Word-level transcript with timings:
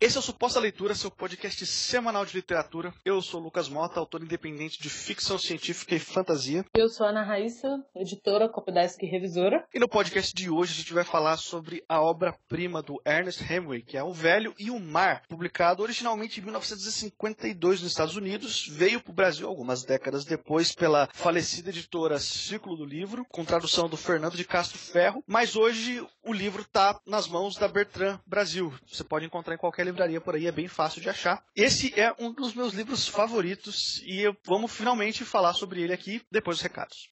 Esse 0.00 0.16
é 0.16 0.20
o 0.20 0.22
Suposta 0.22 0.60
Leitura, 0.60 0.94
seu 0.94 1.10
podcast 1.10 1.66
semanal 1.66 2.24
de 2.24 2.32
literatura. 2.32 2.94
Eu 3.04 3.20
sou 3.20 3.40
Lucas 3.40 3.68
Mota, 3.68 3.98
autor 3.98 4.22
independente 4.22 4.80
de 4.80 4.88
ficção 4.88 5.36
científica 5.36 5.92
e 5.92 5.98
fantasia. 5.98 6.64
Eu 6.72 6.88
sou 6.88 7.04
Ana 7.04 7.24
Raíssa, 7.24 7.84
editora, 7.96 8.48
copydesk 8.48 9.02
e 9.02 9.06
revisora. 9.06 9.66
E 9.74 9.78
no 9.80 9.88
podcast 9.88 10.32
de 10.32 10.48
hoje 10.48 10.72
a 10.72 10.76
gente 10.76 10.94
vai 10.94 11.02
falar 11.02 11.36
sobre 11.36 11.82
a 11.88 12.00
obra-prima 12.00 12.80
do 12.80 13.02
Ernest 13.04 13.42
Hemingway, 13.42 13.82
que 13.82 13.96
é 13.96 14.02
O 14.04 14.12
Velho 14.12 14.54
e 14.56 14.70
o 14.70 14.78
Mar, 14.78 15.22
publicado 15.28 15.82
originalmente 15.82 16.38
em 16.38 16.44
1952 16.44 17.82
nos 17.82 17.90
Estados 17.90 18.14
Unidos, 18.14 18.68
veio 18.68 19.00
para 19.00 19.10
o 19.10 19.16
Brasil 19.16 19.48
algumas 19.48 19.82
décadas 19.82 20.24
depois 20.24 20.72
pela 20.72 21.08
falecida 21.12 21.70
editora 21.70 22.20
Círculo 22.20 22.76
do 22.76 22.84
Livro, 22.84 23.26
com 23.28 23.44
tradução 23.44 23.88
do 23.88 23.96
Fernando 23.96 24.36
de 24.36 24.44
Castro 24.44 24.78
Ferro, 24.78 25.24
mas 25.26 25.56
hoje 25.56 26.06
o 26.22 26.32
livro 26.32 26.62
está 26.62 27.00
nas 27.04 27.26
mãos 27.26 27.56
da 27.56 27.66
Bertrand 27.66 28.20
Brasil. 28.24 28.72
Você 28.86 29.02
pode 29.02 29.26
encontrar 29.26 29.56
em 29.56 29.58
qualquer 29.58 29.87
livraria 29.90 30.20
por 30.20 30.34
aí, 30.34 30.46
é 30.46 30.52
bem 30.52 30.68
fácil 30.68 31.00
de 31.00 31.08
achar. 31.08 31.42
Esse 31.54 31.98
é 31.98 32.14
um 32.18 32.32
dos 32.32 32.54
meus 32.54 32.72
livros 32.72 33.08
favoritos 33.08 34.02
e 34.04 34.24
vamos 34.44 34.72
finalmente 34.72 35.24
falar 35.24 35.54
sobre 35.54 35.82
ele 35.82 35.92
aqui 35.92 36.22
depois 36.30 36.58
dos 36.58 36.62
recados. 36.62 37.10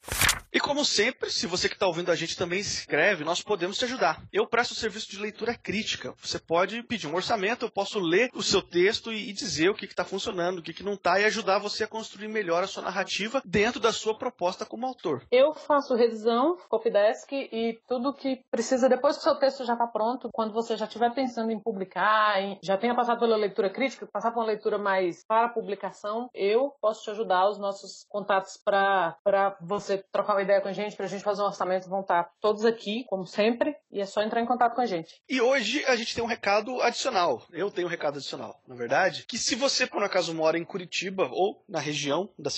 E 0.56 0.58
como 0.58 0.86
sempre, 0.86 1.30
se 1.30 1.46
você 1.46 1.68
que 1.68 1.74
está 1.74 1.86
ouvindo 1.86 2.10
a 2.10 2.14
gente 2.14 2.34
também 2.34 2.62
se 2.62 2.78
inscreve, 2.78 3.24
nós 3.24 3.42
podemos 3.42 3.76
te 3.76 3.84
ajudar. 3.84 4.22
Eu 4.32 4.46
presto 4.46 4.74
serviço 4.74 5.10
de 5.10 5.20
leitura 5.20 5.54
crítica. 5.54 6.14
Você 6.16 6.38
pode 6.38 6.82
pedir 6.84 7.06
um 7.06 7.14
orçamento, 7.14 7.66
eu 7.66 7.70
posso 7.70 7.98
ler 7.98 8.30
o 8.32 8.42
seu 8.42 8.62
texto 8.62 9.12
e 9.12 9.34
dizer 9.34 9.68
o 9.68 9.74
que 9.74 9.84
está 9.84 10.02
funcionando, 10.02 10.60
o 10.60 10.62
que, 10.62 10.72
que 10.72 10.82
não 10.82 10.94
está, 10.94 11.20
e 11.20 11.26
ajudar 11.26 11.58
você 11.58 11.84
a 11.84 11.86
construir 11.86 12.28
melhor 12.28 12.64
a 12.64 12.66
sua 12.66 12.82
narrativa 12.82 13.42
dentro 13.44 13.78
da 13.78 13.92
sua 13.92 14.16
proposta 14.16 14.64
como 14.64 14.86
autor. 14.86 15.26
Eu 15.30 15.52
faço 15.52 15.94
revisão, 15.94 16.56
copydesk 16.70 17.32
e 17.32 17.78
tudo 17.86 18.14
que 18.14 18.42
precisa 18.50 18.88
depois 18.88 19.16
que 19.16 19.20
o 19.20 19.24
seu 19.24 19.34
texto 19.34 19.62
já 19.62 19.74
está 19.74 19.86
pronto, 19.86 20.30
quando 20.32 20.54
você 20.54 20.74
já 20.74 20.86
estiver 20.86 21.12
pensando 21.12 21.50
em 21.50 21.60
publicar, 21.60 22.40
em, 22.40 22.58
já 22.62 22.78
tenha 22.78 22.94
passado 22.94 23.20
pela 23.20 23.36
leitura 23.36 23.68
crítica, 23.68 24.08
passar 24.10 24.30
por 24.30 24.40
uma 24.40 24.46
leitura 24.46 24.78
mais 24.78 25.22
para 25.28 25.50
publicação, 25.50 26.30
eu 26.32 26.72
posso 26.80 27.04
te 27.04 27.10
ajudar. 27.10 27.46
Os 27.46 27.58
nossos 27.58 28.06
contatos 28.08 28.56
para 28.56 29.14
você 29.60 30.02
trocar 30.10 30.32
uma 30.32 30.45
ideia 30.46 30.60
com 30.60 30.68
a 30.68 30.72
gente, 30.72 30.96
para 30.96 31.06
a 31.06 31.08
gente 31.08 31.22
fazer 31.22 31.42
um 31.42 31.46
orçamento, 31.46 31.88
vão 31.88 32.00
estar 32.00 32.30
todos 32.40 32.64
aqui, 32.64 33.04
como 33.08 33.26
sempre, 33.26 33.76
e 33.90 34.00
é 34.00 34.06
só 34.06 34.22
entrar 34.22 34.40
em 34.40 34.46
contato 34.46 34.74
com 34.74 34.80
a 34.80 34.86
gente. 34.86 35.20
E 35.28 35.40
hoje 35.40 35.84
a 35.86 35.96
gente 35.96 36.14
tem 36.14 36.24
um 36.24 36.26
recado 36.26 36.80
adicional. 36.80 37.46
Eu 37.52 37.70
tenho 37.70 37.86
um 37.86 37.90
recado 37.90 38.16
adicional, 38.16 38.60
na 38.66 38.74
verdade, 38.74 39.24
que 39.28 39.38
se 39.38 39.54
você 39.54 39.86
por 39.86 40.02
acaso 40.02 40.34
mora 40.34 40.58
em 40.58 40.64
Curitiba 40.64 41.28
ou 41.30 41.62
na 41.68 41.80
região 41.80 42.28
da 42.38 42.50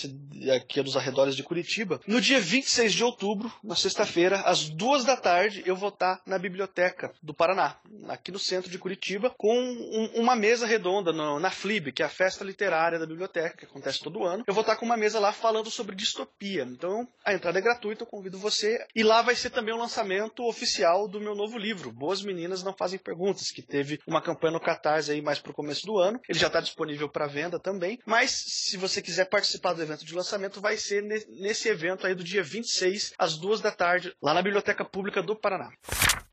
aqui 0.55 0.83
dos 0.83 0.97
arredores 0.97 1.34
de 1.34 1.42
Curitiba, 1.42 2.00
no 2.06 2.20
dia 2.20 2.41
26 2.41 2.92
de 2.92 3.05
outubro, 3.05 3.53
na 3.64 3.75
sexta-feira, 3.75 4.41
às 4.42 4.69
duas 4.69 5.05
da 5.05 5.16
tarde, 5.16 5.62
eu 5.66 5.75
vou 5.75 5.89
estar 5.89 6.20
na 6.27 6.39
biblioteca 6.39 7.12
do 7.22 7.34
Paraná, 7.34 7.77
aqui 8.09 8.31
no 8.31 8.39
centro 8.39 8.70
de 8.70 8.78
Curitiba, 8.78 9.31
com 9.36 9.55
um, 9.59 10.11
uma 10.14 10.36
mesa 10.36 10.66
redonda 10.66 11.12
no, 11.12 11.41
na 11.41 11.50
FLIB, 11.50 11.92
que 11.92 12.03
é 12.03 12.06
a 12.06 12.11
festa 12.11 12.44
literária 12.44 12.98
da 12.98 13.06
biblioteca, 13.06 13.56
que 13.56 13.64
acontece 13.64 14.00
todo 14.00 14.25
ano. 14.25 14.44
Eu 14.47 14.55
vou 14.55 14.62
estar 14.62 14.77
com 14.77 14.84
uma 14.84 14.97
mesa 14.97 15.19
lá 15.19 15.33
falando 15.33 15.70
sobre 15.70 15.97
distopia. 15.97 16.62
Então, 16.62 17.09
a 17.25 17.33
entrada 17.33 17.59
é 17.59 17.62
gratuita, 17.62 17.78
eu 17.83 18.07
convido 18.07 18.39
você. 18.39 18.84
E 18.95 19.03
lá 19.03 19.23
vai 19.23 19.34
ser 19.34 19.51
também 19.51 19.73
o 19.73 19.79
lançamento 19.79 20.45
oficial 20.47 21.07
do 21.07 21.21
meu 21.21 21.34
novo 21.34 21.57
livro, 21.57 21.93
Boas 21.93 22.23
Meninas 22.23 22.62
Não 22.62 22.73
Fazem 22.73 22.98
Perguntas, 22.98 23.51
que 23.51 23.62
teve 23.62 24.01
uma 24.07 24.21
campanha 24.21 24.55
no 24.55 24.61
Catarse 24.61 25.12
aí 25.12 25.23
mais 25.23 25.39
pro 25.39 25.55
começo 25.55 25.87
do 25.87 25.99
ano. 25.99 26.21
Ele 26.29 26.39
já 26.39 26.49
está 26.49 26.61
disponível 26.61 27.09
para 27.09 27.27
venda 27.27 27.59
também. 27.59 27.99
Mas, 28.05 28.31
se 28.31 28.77
você 28.77 29.01
quiser 29.01 29.27
participar 29.27 29.73
do 29.73 29.83
evento 29.83 30.05
de 30.05 30.15
lançamento, 30.15 30.61
vai 30.61 30.77
ser 30.77 31.03
nesse 31.03 31.69
evento 31.69 32.06
aí 32.06 32.15
do 32.15 32.25
dia 32.25 32.43
26, 32.43 33.15
às 33.19 33.37
duas 33.37 33.61
da 33.61 33.71
tarde, 33.71 34.15
lá 34.23 34.34
na 34.34 34.43
Biblioteca 34.43 34.84
Pública 34.84 35.23
do 35.23 35.37
Paraná. 35.37 35.71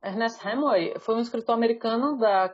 Ernest 0.04 0.46
Hemingway 0.46 0.94
foi 1.00 1.16
um 1.16 1.20
escritor 1.20 1.56
americano 1.56 2.18
da, 2.18 2.54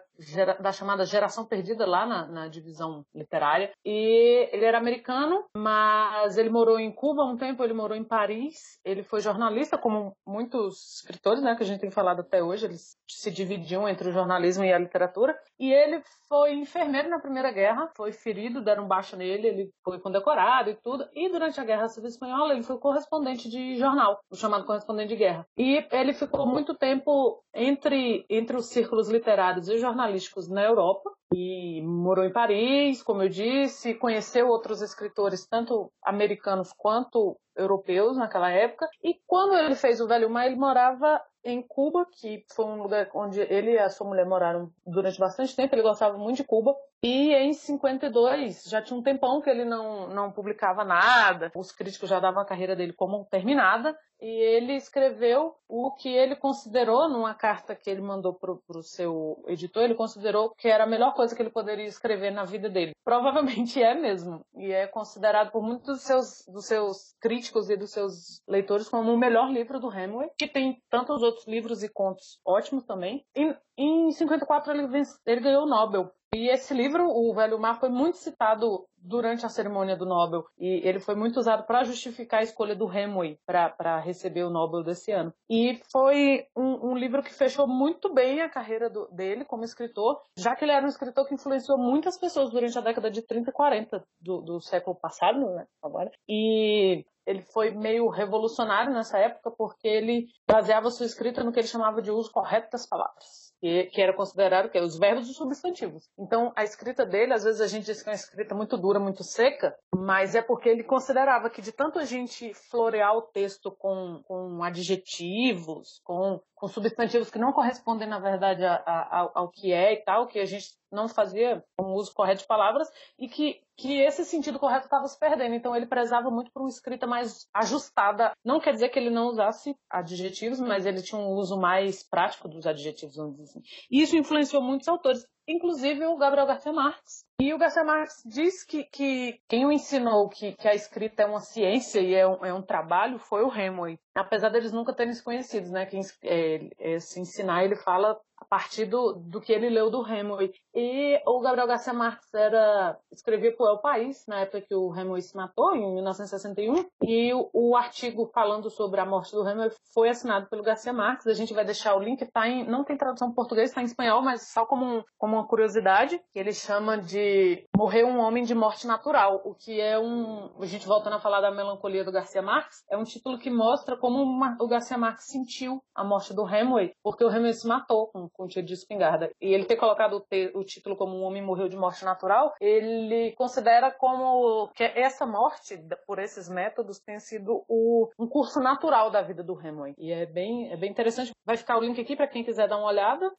da 0.60 0.72
chamada 0.72 1.06
Geração 1.06 1.46
Perdida 1.46 1.86
lá 1.86 2.06
na, 2.06 2.28
na, 2.28 2.48
divisão 2.48 3.04
literária. 3.14 3.72
E 3.86 4.50
ele 4.52 4.66
era 4.66 4.78
americano, 4.78 5.46
mas 5.56 6.38
ele 6.38 6.50
morou 6.50 6.80
em 6.80 6.92
Cuba 6.92 7.24
um 7.24 7.38
tempo, 7.38 7.64
ele 7.64 7.74
morou 7.74 7.96
em 7.96 8.04
Paris. 8.04 8.80
Ele 8.84 9.04
foi 9.04 9.22
jornalista, 9.22 9.78
como 9.78 10.16
muitos 10.26 10.98
escritores, 10.98 11.42
né, 11.42 11.56
que 11.56 11.64
a 11.64 11.66
gente 11.66 11.82
tem 11.82 11.92
falado 11.92 12.22
até 12.22 12.44
hoje. 12.44 12.66
Eles 12.66 12.96
se 13.10 13.32
dividiam 13.32 13.88
entre 13.88 14.10
o 14.10 14.12
jornalismo 14.12 14.64
e 14.64 14.74
a 14.74 14.80
literatura. 14.80 15.38
E 15.60 15.72
ele 15.72 16.02
foi 16.28 16.54
enfermeiro 16.54 17.10
na 17.10 17.20
Primeira 17.20 17.52
Guerra, 17.52 17.90
foi 17.96 18.12
ferido, 18.12 18.64
deram 18.64 18.88
baixa 18.88 19.18
nele, 19.18 19.48
ele 19.48 19.70
foi 19.84 20.00
condecorado 20.00 20.70
e 20.70 20.76
tudo. 20.76 21.08
E 21.14 21.30
durante 21.30 21.60
a 21.60 21.64
Guerra 21.64 21.88
Civil 21.88 22.10
Espanhola, 22.10 22.54
ele 22.54 22.64
foi 22.64 22.78
correspondente 22.78 23.50
de 23.50 23.76
jornal, 23.76 24.20
o 24.32 24.36
chamado 24.36 24.66
correspondente 24.66 25.10
de 25.10 25.16
guerra. 25.16 25.46
E 25.58 25.86
ele 25.92 26.14
ficou 26.14 26.46
muito 26.46 26.74
tempo 26.74 27.44
entre, 27.54 28.26
entre 28.30 28.56
os 28.56 28.68
círculos 28.68 29.10
literários 29.10 29.68
e 29.68 29.78
jornalísticos 30.12 30.48
na 30.48 30.64
Europa 30.64 31.10
e 31.34 31.82
morou 31.82 32.26
em 32.26 32.32
Paris, 32.32 33.02
como 33.02 33.24
eu 33.24 33.30
disse, 33.30 33.94
conheceu 33.94 34.50
outros 34.50 34.82
escritores, 34.82 35.48
tanto 35.48 35.92
americanos 36.04 36.74
quanto 36.74 37.38
europeus 37.56 38.18
naquela 38.18 38.52
época. 38.52 38.88
E 39.04 39.16
quando 39.26 39.56
ele 39.56 39.76
fez 39.76 40.02
o 40.02 40.08
Velho 40.08 40.30
Mar, 40.30 40.46
ele 40.46 40.56
morava 40.56 41.22
em 41.44 41.62
Cuba, 41.62 42.06
que 42.12 42.44
foi 42.54 42.66
um 42.66 42.84
lugar 42.84 43.10
onde 43.16 43.40
ele 43.42 43.72
e 43.72 43.80
a 43.80 43.90
sua 43.90 44.08
mulher 44.08 44.26
moraram 44.26 44.70
durante 44.86 45.20
bastante 45.20 45.56
tempo. 45.56 45.74
Ele 45.74 45.82
gostava 45.82 46.18
muito 46.18 46.38
de 46.38 46.44
Cuba. 46.44 46.76
E 47.04 47.34
em 47.34 47.52
52, 47.52 48.66
já 48.66 48.80
tinha 48.80 49.00
um 49.00 49.02
tempão 49.02 49.42
que 49.42 49.50
ele 49.50 49.66
não, 49.66 50.08
não 50.08 50.32
publicava 50.32 50.84
nada, 50.84 51.52
os 51.56 51.72
críticos 51.72 52.08
já 52.08 52.20
davam 52.20 52.44
a 52.44 52.46
carreira 52.46 52.76
dele 52.76 52.94
como 52.94 53.26
terminada, 53.26 53.98
e 54.22 54.28
ele 54.28 54.76
escreveu 54.76 55.56
o 55.68 55.90
que 55.96 56.10
ele 56.10 56.36
considerou, 56.36 57.10
numa 57.10 57.34
carta 57.34 57.76
que 57.76 57.90
ele 57.90 58.02
mandou 58.02 58.36
para 58.36 58.78
o 58.78 58.84
seu 58.84 59.44
editor, 59.48 59.82
ele 59.82 59.96
considerou 59.96 60.52
que 60.52 60.68
era 60.68 60.84
a 60.84 60.88
melhor 60.88 61.16
coisa 61.16 61.36
que 61.36 61.42
ele 61.42 61.50
poderia 61.50 61.88
escrever 61.88 62.30
na 62.30 62.44
vida 62.44 62.70
dele. 62.70 62.92
Provavelmente 63.04 63.82
é 63.82 63.96
mesmo, 63.96 64.46
e 64.54 64.72
é 64.72 64.86
considerado 64.86 65.52
por 65.52 65.64
muitos 65.64 65.88
dos 65.88 66.02
seus, 66.04 66.46
dos 66.48 66.66
seus 66.68 67.16
críticos 67.20 67.68
e 67.72 67.76
dos 67.76 67.92
seus 67.92 68.44
leitores 68.48 68.88
como 68.88 69.12
o 69.12 69.18
melhor 69.18 69.50
livro 69.50 69.80
do 69.80 69.92
Hemingway, 69.92 70.30
que 70.38 70.48
tem 70.48 70.80
tantos 70.88 71.24
outros 71.24 71.48
livros 71.48 71.82
e 71.82 71.90
contos 71.90 72.40
ótimos 72.46 72.86
também. 72.86 73.26
E, 73.36 73.56
em 73.76 74.12
54 74.12 74.72
ele, 74.72 75.04
ele 75.26 75.42
ganhou 75.42 75.64
o 75.64 75.68
Nobel 75.68 76.12
e 76.34 76.48
esse 76.48 76.74
livro, 76.74 77.10
O 77.10 77.34
Velho 77.34 77.60
Mar, 77.60 77.78
foi 77.78 77.90
muito 77.90 78.18
citado 78.18 78.88
durante 78.98 79.46
a 79.46 79.50
cerimônia 79.50 79.98
do 79.98 80.06
Nobel 80.06 80.46
e 80.58 80.88
ele 80.88 81.00
foi 81.00 81.14
muito 81.14 81.38
usado 81.38 81.64
para 81.66 81.84
justificar 81.84 82.40
a 82.40 82.44
escolha 82.44 82.74
do 82.74 82.90
Hemingway 82.90 83.38
para 83.46 84.00
receber 84.00 84.44
o 84.44 84.50
Nobel 84.50 84.82
desse 84.82 85.12
ano. 85.12 85.34
E 85.50 85.82
foi 85.92 86.46
um, 86.56 86.92
um, 86.92 86.98
livro 86.98 87.22
que 87.22 87.34
fechou 87.34 87.68
muito 87.68 88.14
bem 88.14 88.42
a 88.42 88.50
carreira 88.50 88.90
do, 88.90 89.08
dele 89.12 89.44
como 89.44 89.66
escritor, 89.66 90.22
já 90.38 90.56
que 90.56 90.64
ele 90.64 90.72
era 90.72 90.86
um 90.86 90.90
escritor 90.90 91.28
que 91.28 91.34
influenciou 91.34 91.78
muitas 91.78 92.18
pessoas 92.18 92.50
durante 92.50 92.78
a 92.78 92.82
década 92.82 93.12
de 93.12 93.22
30 93.22 93.50
e 93.50 93.54
40 93.54 94.04
do, 94.22 94.42
do 94.42 94.62
século 94.62 94.96
passado, 94.96 95.38
né, 95.38 95.68
agora. 95.84 96.12
E 96.30 97.06
ele 97.26 97.42
foi 97.42 97.72
meio 97.72 98.08
revolucionário 98.08 98.94
nessa 98.94 99.18
época 99.18 99.52
porque 99.52 99.88
ele 99.88 100.28
baseava 100.48 100.90
sua 100.92 101.06
escrita 101.06 101.44
no 101.44 101.52
que 101.52 101.60
ele 101.60 101.68
chamava 101.68 102.02
de 102.02 102.10
uso 102.10 102.32
correto 102.32 102.70
das 102.72 102.88
palavras 102.88 103.51
que, 103.62 104.02
era 104.02 104.14
considerado 104.14 104.70
que 104.70 104.80
os 104.80 104.98
verbos 104.98 105.28
e 105.28 105.32
os 105.32 105.38
substantivos. 105.38 106.10
Então, 106.18 106.52
a 106.56 106.64
escrita 106.64 107.06
dele, 107.06 107.34
às 107.34 107.44
vezes 107.44 107.62
a 107.62 107.68
gente 107.68 107.86
diz 107.86 108.02
que 108.02 108.10
é 108.10 108.12
uma 108.12 108.16
escrita 108.16 108.56
muito 108.56 108.76
dura, 108.76 109.00
muito 109.00 109.24
seca, 109.24 109.76
mas 109.96 110.34
é 110.34 110.42
porque 110.42 110.68
ele 110.68 110.84
considerava 110.84 111.50
que 111.50 111.62
de 111.62 111.72
tanto 111.72 112.00
a 112.00 112.06
gente 112.06 112.54
florear 112.54 113.16
o 113.16 113.22
texto 113.22 113.72
com, 113.72 114.22
com 114.24 114.64
adjetivos, 114.64 116.02
com, 116.04 116.42
com 116.62 116.68
substantivos 116.68 117.32
que 117.32 117.40
não 117.40 117.52
correspondem, 117.52 118.08
na 118.08 118.20
verdade, 118.20 118.64
a, 118.64 118.76
a, 118.76 119.32
ao, 119.34 119.50
que 119.50 119.74
é 119.74 119.94
e 119.94 119.98
tal, 120.04 120.28
que 120.28 120.40
a 120.40 120.46
gente 120.46 120.68
não 120.92 121.08
fazia 121.08 121.64
um 121.80 121.96
uso 121.96 122.14
correto 122.14 122.42
de 122.42 122.48
palavras 122.48 122.88
e 123.18 123.28
que, 123.28 123.60
que 123.76 124.00
esse 124.00 124.24
sentido 124.24 124.60
correto 124.60 124.86
estava 124.86 125.08
se 125.08 125.18
perdendo. 125.18 125.56
Então 125.56 125.76
ele 125.76 125.88
prezava 125.88 126.30
muito 126.30 126.52
por 126.52 126.62
uma 126.62 126.70
escrita 126.70 127.08
mais 127.08 127.48
ajustada. 127.52 128.34
Não 128.46 128.60
quer 128.60 128.74
dizer 128.74 128.90
que 128.90 129.00
ele 129.00 129.10
não 129.10 129.30
usasse 129.30 129.76
adjetivos, 129.90 130.60
mas 130.60 130.86
ele 130.86 131.02
tinha 131.02 131.20
um 131.20 131.30
uso 131.30 131.60
mais 131.60 132.04
prático 132.08 132.48
dos 132.48 132.68
adjetivos, 132.68 133.16
vamos 133.16 133.38
dizer 133.38 133.50
assim. 133.50 133.62
E 133.90 134.00
isso 134.00 134.16
influenciou 134.16 134.62
muitos 134.62 134.88
autores, 134.88 135.26
inclusive 135.52 136.06
o 136.06 136.18
Gabriel 136.18 136.48
Garcia 136.48 136.72
Marques. 136.72 137.26
E 137.40 137.54
o 137.54 137.58
Garcia 137.58 137.84
Marques 137.84 138.22
diz 138.26 138.64
que, 138.64 138.84
que 138.84 139.40
quem 139.48 139.66
o 139.66 139.72
ensinou 139.72 140.30
que, 140.30 140.54
que 140.54 140.68
a 140.68 140.74
escrita 140.74 141.24
é 141.24 141.26
uma 141.26 141.40
ciência 141.40 142.00
e 142.00 142.14
é 142.14 142.28
um, 142.28 142.46
é 142.46 142.54
um 142.54 142.62
trabalho 142.62 143.18
foi 143.20 143.44
o 143.44 143.54
Hemingway. 143.54 143.98
Apesar 144.16 144.50
deles 144.50 144.72
nunca 144.72 144.94
terem 144.94 145.14
se 145.14 145.24
conhecido, 145.24 145.70
né? 145.72 145.86
Quem 145.86 146.02
é, 146.24 146.70
é, 146.80 147.00
se 147.00 147.20
ensinar, 147.20 147.64
ele 147.64 147.76
fala 147.76 148.20
a 148.42 148.46
partir 148.46 148.86
do, 148.86 149.14
do 149.14 149.40
que 149.40 149.54
ele 149.54 149.70
leu 149.70 149.92
do 149.92 150.06
Hemingway. 150.06 150.52
E 150.74 151.22
o 151.28 151.40
Gabriel 151.40 151.68
Garcia 151.68 151.94
Marques 151.94 152.34
era, 152.34 152.98
escrevia 153.12 153.56
para 153.56 153.66
o 153.66 153.70
El 153.70 153.78
País, 153.78 154.26
na 154.28 154.40
época 154.40 154.62
que 154.62 154.74
o 154.74 154.94
Hemingway 154.94 155.22
se 155.22 155.38
matou, 155.38 155.76
em 155.76 155.94
1961, 155.94 156.86
e 157.04 157.34
o, 157.34 157.50
o, 157.54 157.76
artigo 157.76 158.32
falando 158.34 158.70
sobre 158.70 159.00
a 159.00 159.06
morte 159.06 159.32
do 159.32 159.48
Hemingway 159.48 159.72
foi 159.94 160.10
assinado 160.10 160.48
pelo 160.48 160.64
Garcia 160.64 160.92
Marques. 160.92 161.28
A 161.28 161.34
gente 161.34 161.54
vai 161.54 161.64
deixar 161.64 161.96
o 161.96 162.00
link, 162.00 162.26
tá 162.26 162.48
em, 162.48 162.68
não 162.68 162.84
tem 162.84 162.98
tradução 162.98 163.30
em 163.30 163.34
português, 163.34 163.70
está 163.70 163.82
em 163.82 163.86
espanhol, 163.86 164.22
mas 164.22 164.50
só 164.52 164.66
como, 164.66 164.86
um, 164.86 165.04
como 165.18 165.36
uma 165.36 165.48
curiosidade, 165.48 166.20
ele 166.34 166.52
chama 166.52 166.98
de 166.98 167.68
Morreu 167.78 168.08
um 168.08 168.20
Homem 168.20 168.44
de 168.44 168.56
Morte 168.56 168.88
Natural, 168.88 169.42
o 169.46 169.54
que 169.54 169.80
é 169.80 170.00
um, 170.00 170.52
a 170.60 170.66
gente 170.66 170.88
voltando 170.88 171.16
a 171.16 171.20
falar 171.20 171.42
da 171.42 171.52
melancolia 171.52 172.04
do 172.04 172.12
Garcia 172.12 172.42
Marques, 172.42 172.84
é 172.90 172.98
um 172.98 173.04
título 173.04 173.38
que 173.38 173.52
mostra 173.52 173.96
como 173.96 174.24
uma, 174.24 174.58
o 174.60 174.68
Garcia 174.68 174.98
Marques 174.98 175.28
sentiu 175.28 175.82
a 175.94 176.04
morte 176.04 176.34
do 176.34 176.48
Hemingway, 176.48 176.94
porque 177.04 177.24
o 177.24 177.30
Hemingway 177.30 177.54
se 177.54 177.68
matou 177.68 178.08
com 178.08 178.31
com 178.34 178.48
tiro 178.48 178.66
de 178.66 178.74
espingarda. 178.74 179.32
E 179.42 179.54
ele 179.54 179.66
ter 179.66 179.76
colocado 179.76 180.18
o, 180.18 180.60
o 180.60 180.64
título 180.64 180.96
como 180.96 181.16
Um 181.18 181.24
Homem 181.24 181.42
Morreu 181.42 181.68
de 181.68 181.78
Morte 181.78 182.04
Natural, 182.04 182.54
ele 182.60 183.34
considera 183.34 183.92
como 183.92 184.70
que 184.74 184.84
essa 184.84 185.26
morte, 185.26 185.78
por 186.06 186.20
esses 186.20 186.50
métodos, 186.50 187.00
tem 187.00 187.20
sido 187.20 187.64
o, 187.68 188.10
um 188.18 188.28
curso 188.28 188.60
natural 188.60 189.10
da 189.10 189.22
vida 189.22 189.44
do 189.44 189.60
Hemingway. 189.60 189.94
E 189.98 190.12
é 190.12 190.26
bem, 190.26 190.72
é 190.72 190.78
bem 190.78 190.90
interessante. 190.90 191.32
Vai 191.46 191.58
ficar 191.58 191.78
o 191.78 191.82
link 191.82 192.00
aqui 192.00 192.16
para 192.16 192.28
quem 192.28 192.44
quiser 192.44 192.68
dar 192.68 192.78
uma 192.78 192.88
olhada. 192.88 193.32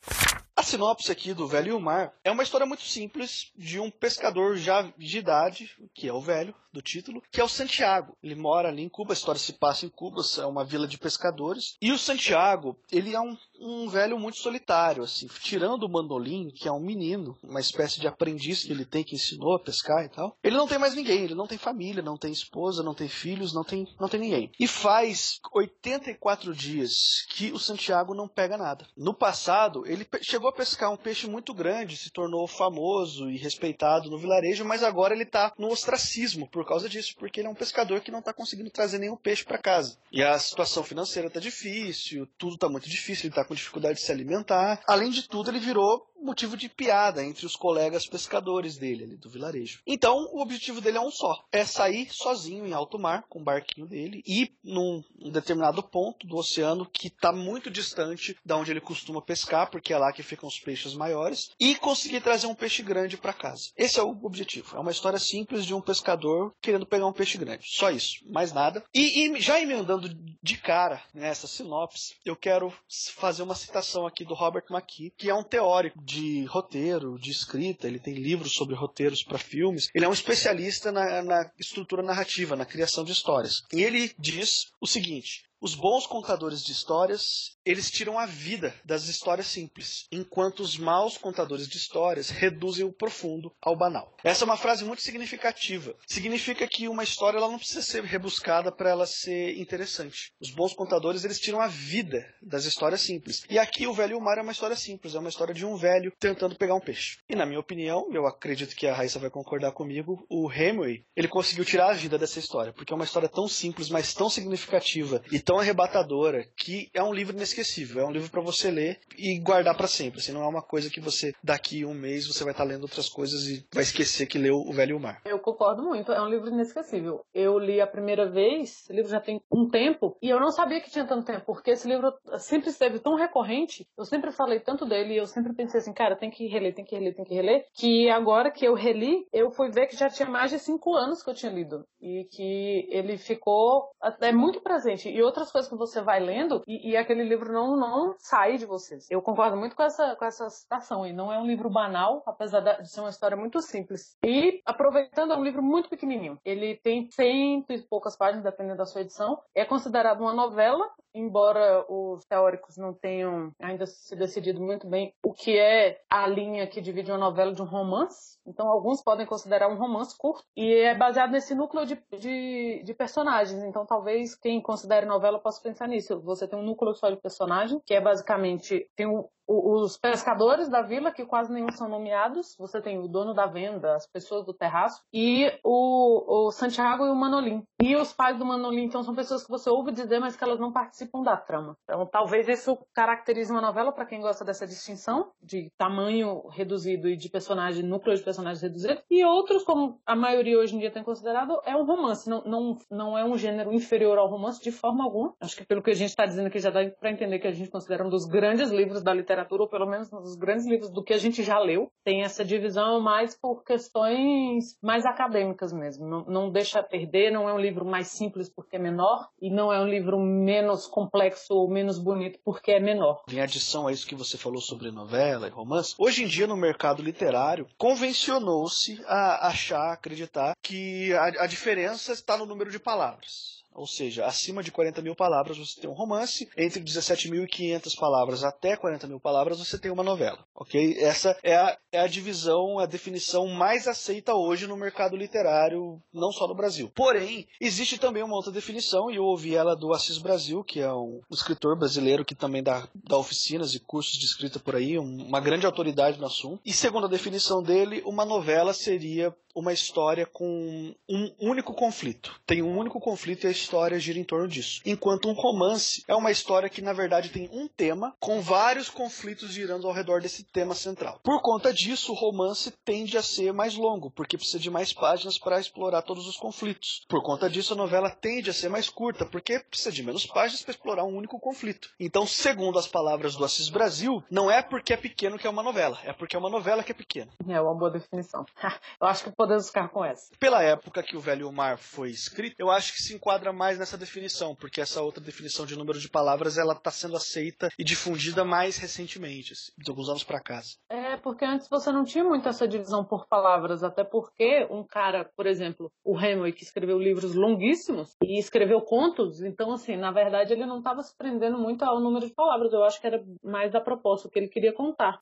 A 0.62 0.64
sinopse 0.64 1.10
aqui 1.10 1.34
do 1.34 1.48
Velho 1.48 1.70
e 1.70 1.72
o 1.72 1.80
Mar 1.80 2.14
é 2.22 2.30
uma 2.30 2.44
história 2.44 2.64
muito 2.64 2.84
simples 2.84 3.50
de 3.56 3.80
um 3.80 3.90
pescador 3.90 4.56
já 4.56 4.82
de 4.96 5.18
idade, 5.18 5.68
que 5.92 6.06
é 6.06 6.12
o 6.12 6.20
velho 6.20 6.54
do 6.72 6.80
título, 6.80 7.20
que 7.30 7.40
é 7.40 7.44
o 7.44 7.48
Santiago. 7.48 8.16
Ele 8.22 8.34
mora 8.34 8.68
ali 8.68 8.82
em 8.82 8.88
Cuba, 8.88 9.12
a 9.12 9.14
história 9.14 9.38
se 9.38 9.52
passa 9.52 9.84
em 9.84 9.90
Cuba, 9.90 10.22
é 10.38 10.46
uma 10.46 10.64
vila 10.64 10.86
de 10.86 10.96
pescadores. 10.96 11.76
E 11.82 11.92
o 11.92 11.98
Santiago, 11.98 12.76
ele 12.90 13.14
é 13.14 13.20
um, 13.20 13.36
um 13.60 13.88
velho 13.88 14.18
muito 14.18 14.38
solitário, 14.38 15.02
assim, 15.02 15.26
tirando 15.42 15.82
o 15.82 15.88
Mandolim, 15.88 16.48
que 16.48 16.66
é 16.66 16.72
um 16.72 16.80
menino, 16.80 17.36
uma 17.42 17.60
espécie 17.60 18.00
de 18.00 18.08
aprendiz 18.08 18.64
que 18.64 18.72
ele 18.72 18.86
tem 18.86 19.04
que 19.04 19.16
ensinou 19.16 19.54
a 19.54 19.60
pescar 19.60 20.04
e 20.04 20.08
tal. 20.08 20.36
Ele 20.42 20.56
não 20.56 20.66
tem 20.66 20.78
mais 20.78 20.94
ninguém, 20.94 21.24
ele 21.24 21.34
não 21.34 21.46
tem 21.46 21.58
família, 21.58 22.02
não 22.02 22.16
tem 22.16 22.32
esposa, 22.32 22.82
não 22.82 22.94
tem 22.94 23.08
filhos, 23.08 23.52
não 23.52 23.64
tem, 23.64 23.86
não 24.00 24.08
tem 24.08 24.20
ninguém. 24.20 24.50
E 24.58 24.66
faz 24.66 25.40
84 25.52 26.54
dias 26.54 27.26
que 27.30 27.52
o 27.52 27.58
Santiago 27.58 28.14
não 28.14 28.26
pega 28.26 28.56
nada. 28.56 28.86
No 28.96 29.12
passado, 29.12 29.84
ele 29.86 30.06
chegou 30.22 30.51
a 30.52 30.54
pescar 30.54 30.92
um 30.92 30.96
peixe 30.96 31.26
muito 31.26 31.54
grande, 31.54 31.96
se 31.96 32.10
tornou 32.10 32.46
famoso 32.46 33.30
e 33.30 33.38
respeitado 33.38 34.10
no 34.10 34.18
vilarejo, 34.18 34.64
mas 34.64 34.82
agora 34.82 35.14
ele 35.14 35.22
está 35.22 35.52
no 35.58 35.68
ostracismo 35.68 36.46
por 36.46 36.66
causa 36.66 36.88
disso, 36.88 37.14
porque 37.18 37.40
ele 37.40 37.48
é 37.48 37.50
um 37.50 37.54
pescador 37.54 38.00
que 38.00 38.10
não 38.10 38.18
está 38.18 38.32
conseguindo 38.32 38.70
trazer 38.70 38.98
nenhum 38.98 39.16
peixe 39.16 39.44
para 39.44 39.58
casa. 39.58 39.96
E 40.12 40.22
a 40.22 40.38
situação 40.38 40.84
financeira 40.84 41.28
está 41.28 41.40
difícil, 41.40 42.28
tudo 42.36 42.54
está 42.54 42.68
muito 42.68 42.88
difícil, 42.88 43.24
ele 43.24 43.32
está 43.32 43.44
com 43.44 43.54
dificuldade 43.54 43.94
de 43.94 44.02
se 44.02 44.12
alimentar. 44.12 44.82
Além 44.86 45.10
de 45.10 45.26
tudo, 45.26 45.50
ele 45.50 45.58
virou 45.58 46.06
motivo 46.22 46.56
de 46.56 46.68
piada 46.68 47.24
entre 47.24 47.46
os 47.46 47.56
colegas 47.56 48.06
pescadores 48.06 48.76
dele, 48.76 49.04
ali 49.04 49.16
do 49.16 49.30
vilarejo. 49.30 49.80
Então, 49.86 50.28
o 50.32 50.40
objetivo 50.40 50.80
dele 50.80 50.98
é 50.98 51.00
um 51.00 51.10
só: 51.10 51.44
é 51.50 51.64
sair 51.64 52.08
sozinho 52.12 52.66
em 52.66 52.72
alto 52.72 52.98
mar, 52.98 53.24
com 53.28 53.40
o 53.40 53.44
barquinho 53.44 53.86
dele, 53.86 54.22
e 54.26 54.52
num 54.62 55.02
determinado 55.30 55.82
ponto 55.82 56.26
do 56.26 56.36
oceano 56.36 56.86
que 56.86 57.08
está 57.08 57.32
muito 57.32 57.70
distante 57.70 58.36
da 58.44 58.56
onde 58.56 58.70
ele 58.70 58.80
costuma 58.80 59.20
pescar, 59.20 59.70
porque 59.70 59.92
é 59.92 59.98
lá 59.98 60.12
que 60.12 60.22
ficam 60.22 60.48
os 60.48 60.58
peixes 60.58 60.94
maiores, 60.94 61.50
e 61.58 61.74
conseguir 61.76 62.20
trazer 62.20 62.46
um 62.46 62.54
peixe 62.54 62.82
grande 62.82 63.16
para 63.16 63.32
casa. 63.32 63.70
Esse 63.76 63.98
é 63.98 64.02
o 64.02 64.24
objetivo. 64.24 64.76
É 64.76 64.80
uma 64.80 64.90
história 64.90 65.18
simples 65.18 65.64
de 65.64 65.74
um 65.74 65.80
pescador 65.80 66.54
querendo 66.60 66.86
pegar 66.86 67.06
um 67.06 67.12
peixe 67.12 67.38
grande. 67.38 67.66
Só 67.68 67.90
isso, 67.90 68.18
mais 68.30 68.52
nada. 68.52 68.84
E, 68.94 69.26
e 69.26 69.40
já 69.40 69.60
emendando 69.60 70.08
de 70.42 70.56
cara 70.56 71.02
nessa 71.14 71.46
sinopse, 71.46 72.16
eu 72.24 72.36
quero 72.36 72.72
fazer 73.14 73.42
uma 73.42 73.54
citação 73.54 74.06
aqui 74.06 74.24
do 74.24 74.34
Robert 74.34 74.64
McKee, 74.70 75.12
que 75.16 75.30
é 75.30 75.34
um 75.34 75.42
teórico 75.42 76.00
de 76.12 76.44
roteiro, 76.44 77.18
de 77.18 77.30
escrita, 77.30 77.86
ele 77.86 77.98
tem 77.98 78.14
livros 78.14 78.52
sobre 78.52 78.74
roteiros 78.74 79.22
para 79.22 79.38
filmes. 79.38 79.88
Ele 79.94 80.04
é 80.04 80.08
um 80.08 80.12
especialista 80.12 80.92
na, 80.92 81.22
na 81.22 81.50
estrutura 81.58 82.02
narrativa, 82.02 82.54
na 82.54 82.66
criação 82.66 83.02
de 83.02 83.12
histórias. 83.12 83.62
E 83.72 83.82
ele 83.82 84.12
diz 84.18 84.66
o 84.80 84.86
seguinte: 84.86 85.44
os 85.62 85.76
bons 85.76 86.08
contadores 86.08 86.64
de 86.64 86.72
histórias, 86.72 87.56
eles 87.64 87.88
tiram 87.88 88.18
a 88.18 88.26
vida 88.26 88.74
das 88.84 89.06
histórias 89.06 89.46
simples, 89.46 90.08
enquanto 90.10 90.58
os 90.58 90.76
maus 90.76 91.16
contadores 91.16 91.68
de 91.68 91.76
histórias 91.76 92.30
reduzem 92.30 92.84
o 92.84 92.92
profundo 92.92 93.54
ao 93.62 93.76
banal. 93.76 94.12
Essa 94.24 94.42
é 94.42 94.46
uma 94.46 94.56
frase 94.56 94.84
muito 94.84 95.02
significativa. 95.02 95.94
Significa 96.04 96.66
que 96.66 96.88
uma 96.88 97.04
história 97.04 97.38
ela 97.38 97.48
não 97.48 97.58
precisa 97.58 97.80
ser 97.80 98.02
rebuscada 98.02 98.72
para 98.72 98.90
ela 98.90 99.06
ser 99.06 99.56
interessante. 99.56 100.32
Os 100.40 100.50
bons 100.50 100.74
contadores, 100.74 101.24
eles 101.24 101.38
tiram 101.38 101.60
a 101.60 101.68
vida 101.68 102.26
das 102.42 102.64
histórias 102.64 103.00
simples. 103.00 103.44
E 103.48 103.56
aqui 103.56 103.86
o 103.86 103.94
Velho 103.94 104.12
e 104.12 104.18
o 104.18 104.20
Mar 104.20 104.38
é 104.38 104.42
uma 104.42 104.50
história 104.50 104.74
simples, 104.74 105.14
é 105.14 105.20
uma 105.20 105.28
história 105.28 105.54
de 105.54 105.64
um 105.64 105.76
velho 105.76 106.12
tentando 106.18 106.56
pegar 106.56 106.74
um 106.74 106.80
peixe. 106.80 107.18
E 107.28 107.36
na 107.36 107.46
minha 107.46 107.60
opinião, 107.60 108.08
eu 108.12 108.26
acredito 108.26 108.74
que 108.74 108.88
a 108.88 108.94
Raíssa 108.94 109.20
vai 109.20 109.30
concordar 109.30 109.70
comigo, 109.70 110.26
o 110.28 110.50
Hemingway, 110.50 111.04
ele 111.14 111.28
conseguiu 111.28 111.64
tirar 111.64 111.90
a 111.90 111.94
vida 111.94 112.18
dessa 112.18 112.40
história, 112.40 112.72
porque 112.72 112.92
é 112.92 112.96
uma 112.96 113.04
história 113.04 113.28
tão 113.28 113.46
simples, 113.46 113.88
mas 113.88 114.12
tão 114.12 114.28
significativa 114.28 115.22
e 115.30 115.38
tão 115.38 115.51
tão 115.52 115.58
arrebatadora 115.58 116.46
que 116.56 116.88
é 116.94 117.02
um 117.02 117.12
livro 117.12 117.36
inesquecível. 117.36 118.02
É 118.02 118.06
um 118.06 118.10
livro 118.10 118.30
para 118.30 118.40
você 118.40 118.70
ler 118.70 118.98
e 119.18 119.38
guardar 119.38 119.76
para 119.76 119.86
sempre. 119.86 120.18
Assim, 120.18 120.32
não 120.32 120.42
é 120.42 120.48
uma 120.48 120.62
coisa 120.62 120.88
que 120.88 120.98
você, 120.98 121.34
daqui 121.44 121.84
um 121.84 121.92
mês, 121.92 122.26
você 122.26 122.42
vai 122.42 122.54
estar 122.54 122.64
tá 122.64 122.70
lendo 122.70 122.84
outras 122.84 123.06
coisas 123.06 123.46
e 123.46 123.66
vai 123.70 123.82
esquecer 123.82 124.26
que 124.26 124.38
leu 124.38 124.54
O 124.54 124.72
Velho 124.72 124.92
e 124.92 124.94
o 124.94 125.00
Mar. 125.00 125.20
Eu 125.26 125.38
concordo 125.38 125.82
muito. 125.82 126.10
É 126.10 126.22
um 126.22 126.28
livro 126.28 126.48
inesquecível. 126.48 127.22
Eu 127.34 127.58
li 127.58 127.82
a 127.82 127.86
primeira 127.86 128.30
vez, 128.30 128.86
o 128.88 128.94
livro 128.94 129.10
já 129.10 129.20
tem 129.20 129.42
um 129.52 129.68
tempo, 129.68 130.16
e 130.22 130.30
eu 130.30 130.40
não 130.40 130.50
sabia 130.50 130.80
que 130.80 130.90
tinha 130.90 131.06
tanto 131.06 131.26
tempo, 131.26 131.44
porque 131.44 131.72
esse 131.72 131.86
livro 131.86 132.14
sempre 132.38 132.70
esteve 132.70 132.98
tão 132.98 133.14
recorrente, 133.14 133.86
eu 133.98 134.06
sempre 134.06 134.32
falei 134.32 134.58
tanto 134.58 134.86
dele, 134.86 135.14
e 135.14 135.18
eu 135.18 135.26
sempre 135.26 135.52
pensei 135.54 135.80
assim, 135.80 135.92
cara, 135.92 136.16
tem 136.16 136.30
que 136.30 136.46
reler, 136.46 136.74
tem 136.74 136.84
que 136.84 136.94
reler, 136.94 137.14
tem 137.14 137.24
que 137.26 137.34
reler, 137.34 137.66
que 137.74 138.08
agora 138.08 138.50
que 138.50 138.64
eu 138.64 138.74
reli, 138.74 139.26
eu 139.32 139.50
fui 139.50 139.70
ver 139.70 139.86
que 139.86 139.96
já 139.96 140.08
tinha 140.08 140.28
mais 140.28 140.50
de 140.50 140.58
cinco 140.58 140.94
anos 140.94 141.22
que 141.22 141.28
eu 141.28 141.34
tinha 141.34 141.52
lido. 141.52 141.84
E 142.00 142.26
que 142.30 142.88
ele 142.90 143.18
ficou 143.18 143.90
é 144.20 144.32
muito 144.32 144.60
presente. 144.60 145.08
E 145.08 145.22
outra 145.22 145.41
outras 145.42 145.52
coisas 145.52 145.70
que 145.70 145.76
você 145.76 146.00
vai 146.00 146.20
lendo 146.20 146.62
e, 146.66 146.90
e, 146.90 146.96
aquele 146.96 147.24
livro 147.24 147.52
não, 147.52 147.76
não 147.76 148.14
sai 148.18 148.56
de 148.56 148.66
você. 148.66 148.98
Eu 149.10 149.20
concordo 149.20 149.56
muito 149.56 149.74
com 149.74 149.82
essa, 149.82 150.14
com 150.16 150.24
essa 150.24 150.48
citação. 150.48 151.06
E 151.06 151.12
não 151.12 151.32
é 151.32 151.38
um 151.38 151.46
livro 151.46 151.68
banal, 151.68 152.22
apesar 152.26 152.60
de 152.60 152.88
ser 152.88 153.00
uma 153.00 153.10
história 153.10 153.36
muito 153.36 153.60
simples. 153.60 154.16
E, 154.24 154.60
aproveitando, 154.64 155.32
é 155.32 155.36
um 155.36 155.44
livro 155.44 155.62
muito 155.62 155.88
pequenininho. 155.88 156.38
Ele 156.44 156.76
tem 156.76 157.10
cento 157.10 157.72
e 157.72 157.82
poucas 157.82 158.16
páginas, 158.16 158.44
dependendo 158.44 158.78
da 158.78 158.86
sua 158.86 159.00
edição. 159.00 159.40
É 159.54 159.64
considerado 159.64 160.20
uma 160.20 160.32
novela, 160.32 160.88
embora 161.14 161.84
os 161.88 162.24
teóricos 162.24 162.76
não 162.76 162.94
tenham 162.94 163.52
ainda 163.60 163.86
se 163.86 164.14
decidido 164.16 164.60
muito 164.60 164.86
bem 164.86 165.12
o 165.24 165.32
que 165.32 165.58
é 165.58 166.00
a 166.08 166.26
linha 166.26 166.66
que 166.66 166.80
divide 166.80 167.10
uma 167.10 167.18
novela 167.18 167.52
de 167.52 167.62
um 167.62 167.66
romance. 167.66 168.38
Então, 168.46 168.68
alguns 168.68 169.02
podem 169.02 169.26
considerar 169.26 169.68
um 169.68 169.76
romance 169.76 170.16
curto. 170.16 170.44
E 170.56 170.72
é 170.74 170.94
baseado 170.94 171.30
nesse 171.30 171.54
núcleo 171.54 171.86
de, 171.86 172.00
de, 172.18 172.82
de 172.84 172.94
personagens. 172.94 173.62
Então, 173.62 173.86
talvez 173.86 174.34
quem 174.34 174.60
considere 174.60 175.06
novela 175.06 175.31
possa 175.38 175.60
pensar 175.62 175.88
nisso. 175.88 176.20
Você 176.20 176.46
tem 176.46 176.58
um 176.58 176.62
núcleo 176.62 176.94
só 176.94 177.10
de 177.10 177.16
personagem, 177.16 177.80
que 177.84 177.94
é 177.94 178.00
basicamente. 178.00 178.88
Tem 178.96 179.06
um, 179.06 179.24
os 179.46 179.98
pescadores 179.98 180.68
da 180.68 180.82
vila, 180.82 181.12
que 181.12 181.24
quase 181.24 181.52
nenhum 181.52 181.70
são 181.70 181.88
nomeados. 181.88 182.56
Você 182.58 182.80
tem 182.80 182.98
o 182.98 183.08
dono 183.08 183.34
da 183.34 183.46
venda, 183.46 183.94
as 183.94 184.06
pessoas 184.06 184.44
do 184.44 184.54
terraço, 184.54 185.02
e 185.12 185.52
o, 185.64 186.46
o 186.46 186.50
Santiago 186.50 187.04
e 187.04 187.10
o 187.10 187.14
Manolim. 187.14 187.62
E 187.80 187.96
os 187.96 188.12
pais 188.12 188.38
do 188.38 188.44
Manolim, 188.44 188.84
então, 188.84 189.02
são 189.02 189.14
pessoas 189.14 189.44
que 189.44 189.50
você 189.50 189.68
ouve 189.68 189.92
dizer, 189.92 190.20
mas 190.20 190.36
que 190.36 190.44
elas 190.44 190.60
não 190.60 190.72
participam 190.72 191.22
da 191.22 191.36
trama. 191.36 191.76
Então, 191.84 192.06
talvez 192.06 192.48
isso 192.48 192.78
caracterize 192.94 193.50
uma 193.50 193.60
novela 193.60 193.92
para 193.92 194.06
quem 194.06 194.20
gosta 194.20 194.44
dessa 194.44 194.66
distinção 194.66 195.30
de 195.42 195.70
tamanho 195.76 196.46
reduzido 196.48 197.08
e 197.08 197.16
de 197.16 197.28
personagem, 197.28 197.84
núcleo 197.84 198.16
de 198.16 198.22
personagens 198.22 198.62
reduzido. 198.62 199.00
E 199.10 199.24
outros, 199.24 199.64
como 199.64 200.00
a 200.06 200.14
maioria 200.14 200.58
hoje 200.58 200.76
em 200.76 200.78
dia 200.78 200.90
tem 200.90 201.02
considerado, 201.02 201.60
é 201.64 201.76
um 201.76 201.84
romance. 201.84 202.28
Não, 202.28 202.42
não, 202.44 202.78
não 202.90 203.18
é 203.18 203.24
um 203.24 203.36
gênero 203.36 203.72
inferior 203.72 204.18
ao 204.18 204.28
romance 204.28 204.62
de 204.62 204.70
forma 204.70 205.04
alguma. 205.04 205.34
Acho 205.40 205.56
que 205.56 205.64
pelo 205.64 205.82
que 205.82 205.90
a 205.90 205.94
gente 205.94 206.10
está 206.10 206.24
dizendo 206.24 206.46
aqui 206.46 206.58
já 206.58 206.70
dá 206.70 206.88
para 206.88 207.10
entender 207.10 207.38
que 207.38 207.48
a 207.48 207.52
gente 207.52 207.70
considera 207.70 208.06
um 208.06 208.08
dos 208.08 208.26
grandes 208.26 208.70
livros 208.70 209.02
da 209.02 209.12
literatura 209.12 209.31
literatura, 209.32 209.62
ou 209.62 209.68
pelo 209.68 209.86
menos 209.86 210.10
nos 210.10 210.36
grandes 210.36 210.66
livros 210.66 210.90
do 210.90 211.02
que 211.02 211.12
a 211.12 211.18
gente 211.18 211.42
já 211.42 211.58
leu, 211.58 211.90
tem 212.04 212.22
essa 212.22 212.44
divisão 212.44 213.00
mais 213.00 213.34
por 213.34 213.64
questões 213.64 214.76
mais 214.82 215.06
acadêmicas 215.06 215.72
mesmo. 215.72 216.06
Não, 216.06 216.24
não 216.24 216.50
deixa 216.50 216.82
perder, 216.82 217.30
não 217.30 217.48
é 217.48 217.54
um 217.54 217.58
livro 217.58 217.84
mais 217.84 218.08
simples 218.08 218.48
porque 218.48 218.76
é 218.76 218.78
menor, 218.78 219.28
e 219.40 219.50
não 219.50 219.72
é 219.72 219.80
um 219.80 219.88
livro 219.88 220.18
menos 220.18 220.86
complexo 220.86 221.54
ou 221.54 221.68
menos 221.68 221.98
bonito 221.98 222.38
porque 222.44 222.72
é 222.72 222.80
menor. 222.80 223.22
Em 223.30 223.40
adição 223.40 223.86
a 223.86 223.92
isso 223.92 224.06
que 224.06 224.14
você 224.14 224.36
falou 224.36 224.60
sobre 224.60 224.90
novela 224.90 225.46
e 225.46 225.50
romance, 225.50 225.94
hoje 225.98 226.24
em 226.24 226.26
dia 226.26 226.46
no 226.46 226.56
mercado 226.56 227.02
literário, 227.02 227.66
convencionou-se 227.78 229.02
a 229.06 229.48
achar, 229.48 229.92
acreditar 229.92 230.54
que 230.62 231.12
a, 231.14 231.44
a 231.44 231.46
diferença 231.46 232.12
está 232.12 232.36
no 232.36 232.46
número 232.46 232.70
de 232.70 232.78
palavras. 232.78 233.61
Ou 233.74 233.86
seja, 233.86 234.26
acima 234.26 234.62
de 234.62 234.70
40 234.70 235.02
mil 235.02 235.14
palavras 235.14 235.58
você 235.58 235.80
tem 235.80 235.90
um 235.90 235.94
romance, 235.94 236.48
entre 236.56 236.82
17.500 236.82 237.96
palavras 237.96 238.44
até 238.44 238.76
40 238.76 239.06
mil 239.06 239.20
palavras 239.20 239.58
você 239.58 239.78
tem 239.78 239.90
uma 239.90 240.02
novela, 240.02 240.44
ok? 240.54 240.96
Essa 240.98 241.36
é 241.42 241.56
a, 241.56 241.78
é 241.90 242.00
a 242.00 242.06
divisão, 242.06 242.78
a 242.78 242.86
definição 242.86 243.46
mais 243.48 243.88
aceita 243.88 244.34
hoje 244.34 244.66
no 244.66 244.76
mercado 244.76 245.16
literário, 245.16 246.00
não 246.12 246.32
só 246.32 246.46
no 246.46 246.54
Brasil. 246.54 246.90
Porém, 246.94 247.46
existe 247.60 247.98
também 247.98 248.22
uma 248.22 248.36
outra 248.36 248.52
definição, 248.52 249.10
e 249.10 249.16
eu 249.16 249.24
ouvi 249.24 249.54
ela 249.54 249.74
do 249.74 249.92
Assis 249.92 250.18
Brasil, 250.18 250.62
que 250.62 250.80
é 250.80 250.92
um, 250.92 251.20
escritor 251.30 251.78
brasileiro 251.78 252.24
que 252.24 252.34
também 252.34 252.62
dá, 252.62 252.88
dá 252.94 253.16
oficinas 253.16 253.74
e 253.74 253.80
cursos 253.80 254.18
de 254.18 254.26
escrita 254.26 254.58
por 254.58 254.76
aí, 254.76 254.98
um, 254.98 255.26
uma 255.26 255.40
grande 255.40 255.66
autoridade 255.66 256.18
no 256.18 256.26
assunto. 256.26 256.60
E 256.64 256.72
segundo 256.72 257.06
a 257.06 257.10
definição 257.10 257.62
dele, 257.62 258.02
uma 258.04 258.24
novela 258.24 258.72
seria 258.72 259.34
uma 259.54 259.72
história 259.72 260.26
com 260.26 260.94
um 261.08 261.34
único 261.38 261.74
conflito. 261.74 262.40
Tem 262.46 262.62
um 262.62 262.76
único 262.78 262.98
conflito 262.98 263.46
e 263.46 263.50
história 263.62 263.98
gira 263.98 264.18
em 264.18 264.24
torno 264.24 264.48
disso. 264.48 264.80
Enquanto 264.84 265.28
um 265.28 265.32
romance 265.32 266.02
é 266.08 266.14
uma 266.14 266.30
história 266.30 266.68
que, 266.68 266.82
na 266.82 266.92
verdade, 266.92 267.30
tem 267.30 267.48
um 267.52 267.68
tema 267.68 268.14
com 268.18 268.40
vários 268.40 268.90
conflitos 268.90 269.52
girando 269.52 269.86
ao 269.86 269.92
redor 269.92 270.20
desse 270.20 270.44
tema 270.44 270.74
central. 270.74 271.20
Por 271.22 271.40
conta 271.40 271.72
disso, 271.72 272.12
o 272.12 272.14
romance 272.14 272.72
tende 272.84 273.16
a 273.16 273.22
ser 273.22 273.52
mais 273.52 273.74
longo, 273.74 274.10
porque 274.10 274.36
precisa 274.36 274.58
de 274.58 274.70
mais 274.70 274.92
páginas 274.92 275.38
para 275.38 275.60
explorar 275.60 276.02
todos 276.02 276.26
os 276.26 276.36
conflitos. 276.36 277.04
Por 277.08 277.22
conta 277.22 277.48
disso, 277.48 277.72
a 277.72 277.76
novela 277.76 278.10
tende 278.10 278.50
a 278.50 278.52
ser 278.52 278.68
mais 278.68 278.88
curta, 278.88 279.24
porque 279.24 279.60
precisa 279.60 279.92
de 279.92 280.02
menos 280.02 280.26
páginas 280.26 280.62
para 280.62 280.72
explorar 280.72 281.04
um 281.04 281.16
único 281.16 281.38
conflito. 281.38 281.90
Então, 281.98 282.26
segundo 282.26 282.78
as 282.78 282.88
palavras 282.88 283.36
do 283.36 283.44
Assis 283.44 283.68
Brasil, 283.68 284.22
não 284.30 284.50
é 284.50 284.60
porque 284.60 284.92
é 284.92 284.96
pequeno 284.96 285.38
que 285.38 285.46
é 285.46 285.50
uma 285.50 285.62
novela, 285.62 285.98
é 286.04 286.12
porque 286.12 286.34
é 286.34 286.38
uma 286.38 286.50
novela 286.50 286.82
que 286.82 286.92
é 286.92 286.94
pequena. 286.94 287.30
É 287.48 287.60
uma 287.60 287.74
boa 287.74 287.90
definição. 287.90 288.44
eu 289.00 289.06
acho 289.06 289.24
que 289.24 289.30
podemos 289.30 289.68
ficar 289.68 289.88
com 289.88 290.04
essa. 290.04 290.32
Pela 290.38 290.62
época 290.62 291.02
que 291.02 291.16
o 291.16 291.20
Velho 291.20 291.52
Mar 291.52 291.78
foi 291.78 292.10
escrito, 292.10 292.56
eu 292.58 292.70
acho 292.70 292.92
que 292.92 293.02
se 293.02 293.14
enquadra 293.14 293.51
mais 293.52 293.78
nessa 293.78 293.98
definição, 293.98 294.54
porque 294.54 294.80
essa 294.80 295.02
outra 295.02 295.22
definição 295.22 295.66
de 295.66 295.76
número 295.76 295.98
de 295.98 296.08
palavras 296.08 296.58
ela 296.58 296.72
está 296.72 296.90
sendo 296.90 297.16
aceita 297.16 297.68
e 297.78 297.84
difundida 297.84 298.44
mais 298.44 298.76
recentemente, 298.76 299.52
assim, 299.52 299.72
de 299.78 299.90
alguns 299.90 300.08
anos 300.08 300.24
para 300.24 300.40
cá. 300.40 300.60
É, 300.90 301.16
porque 301.16 301.44
antes 301.44 301.68
você 301.68 301.90
não 301.90 302.04
tinha 302.04 302.24
muito 302.24 302.48
essa 302.48 302.68
divisão 302.68 303.04
por 303.04 303.26
palavras, 303.26 303.82
até 303.82 304.04
porque 304.04 304.66
um 304.70 304.84
cara, 304.84 305.28
por 305.36 305.46
exemplo, 305.46 305.90
o 306.04 306.18
Hemingway, 306.18 306.52
que 306.52 306.64
escreveu 306.64 306.98
livros 306.98 307.34
longuíssimos 307.34 308.14
e 308.22 308.38
escreveu 308.38 308.80
contos, 308.80 309.42
então, 309.42 309.72
assim, 309.72 309.96
na 309.96 310.10
verdade 310.10 310.52
ele 310.52 310.66
não 310.66 310.78
estava 310.78 311.02
se 311.02 311.16
prendendo 311.16 311.58
muito 311.58 311.84
ao 311.84 312.00
número 312.00 312.26
de 312.26 312.34
palavras, 312.34 312.72
eu 312.72 312.84
acho 312.84 313.00
que 313.00 313.06
era 313.06 313.22
mais 313.42 313.74
a 313.74 313.80
propósito 313.80 314.30
que 314.30 314.38
ele 314.38 314.48
queria 314.48 314.72
contar. 314.72 315.20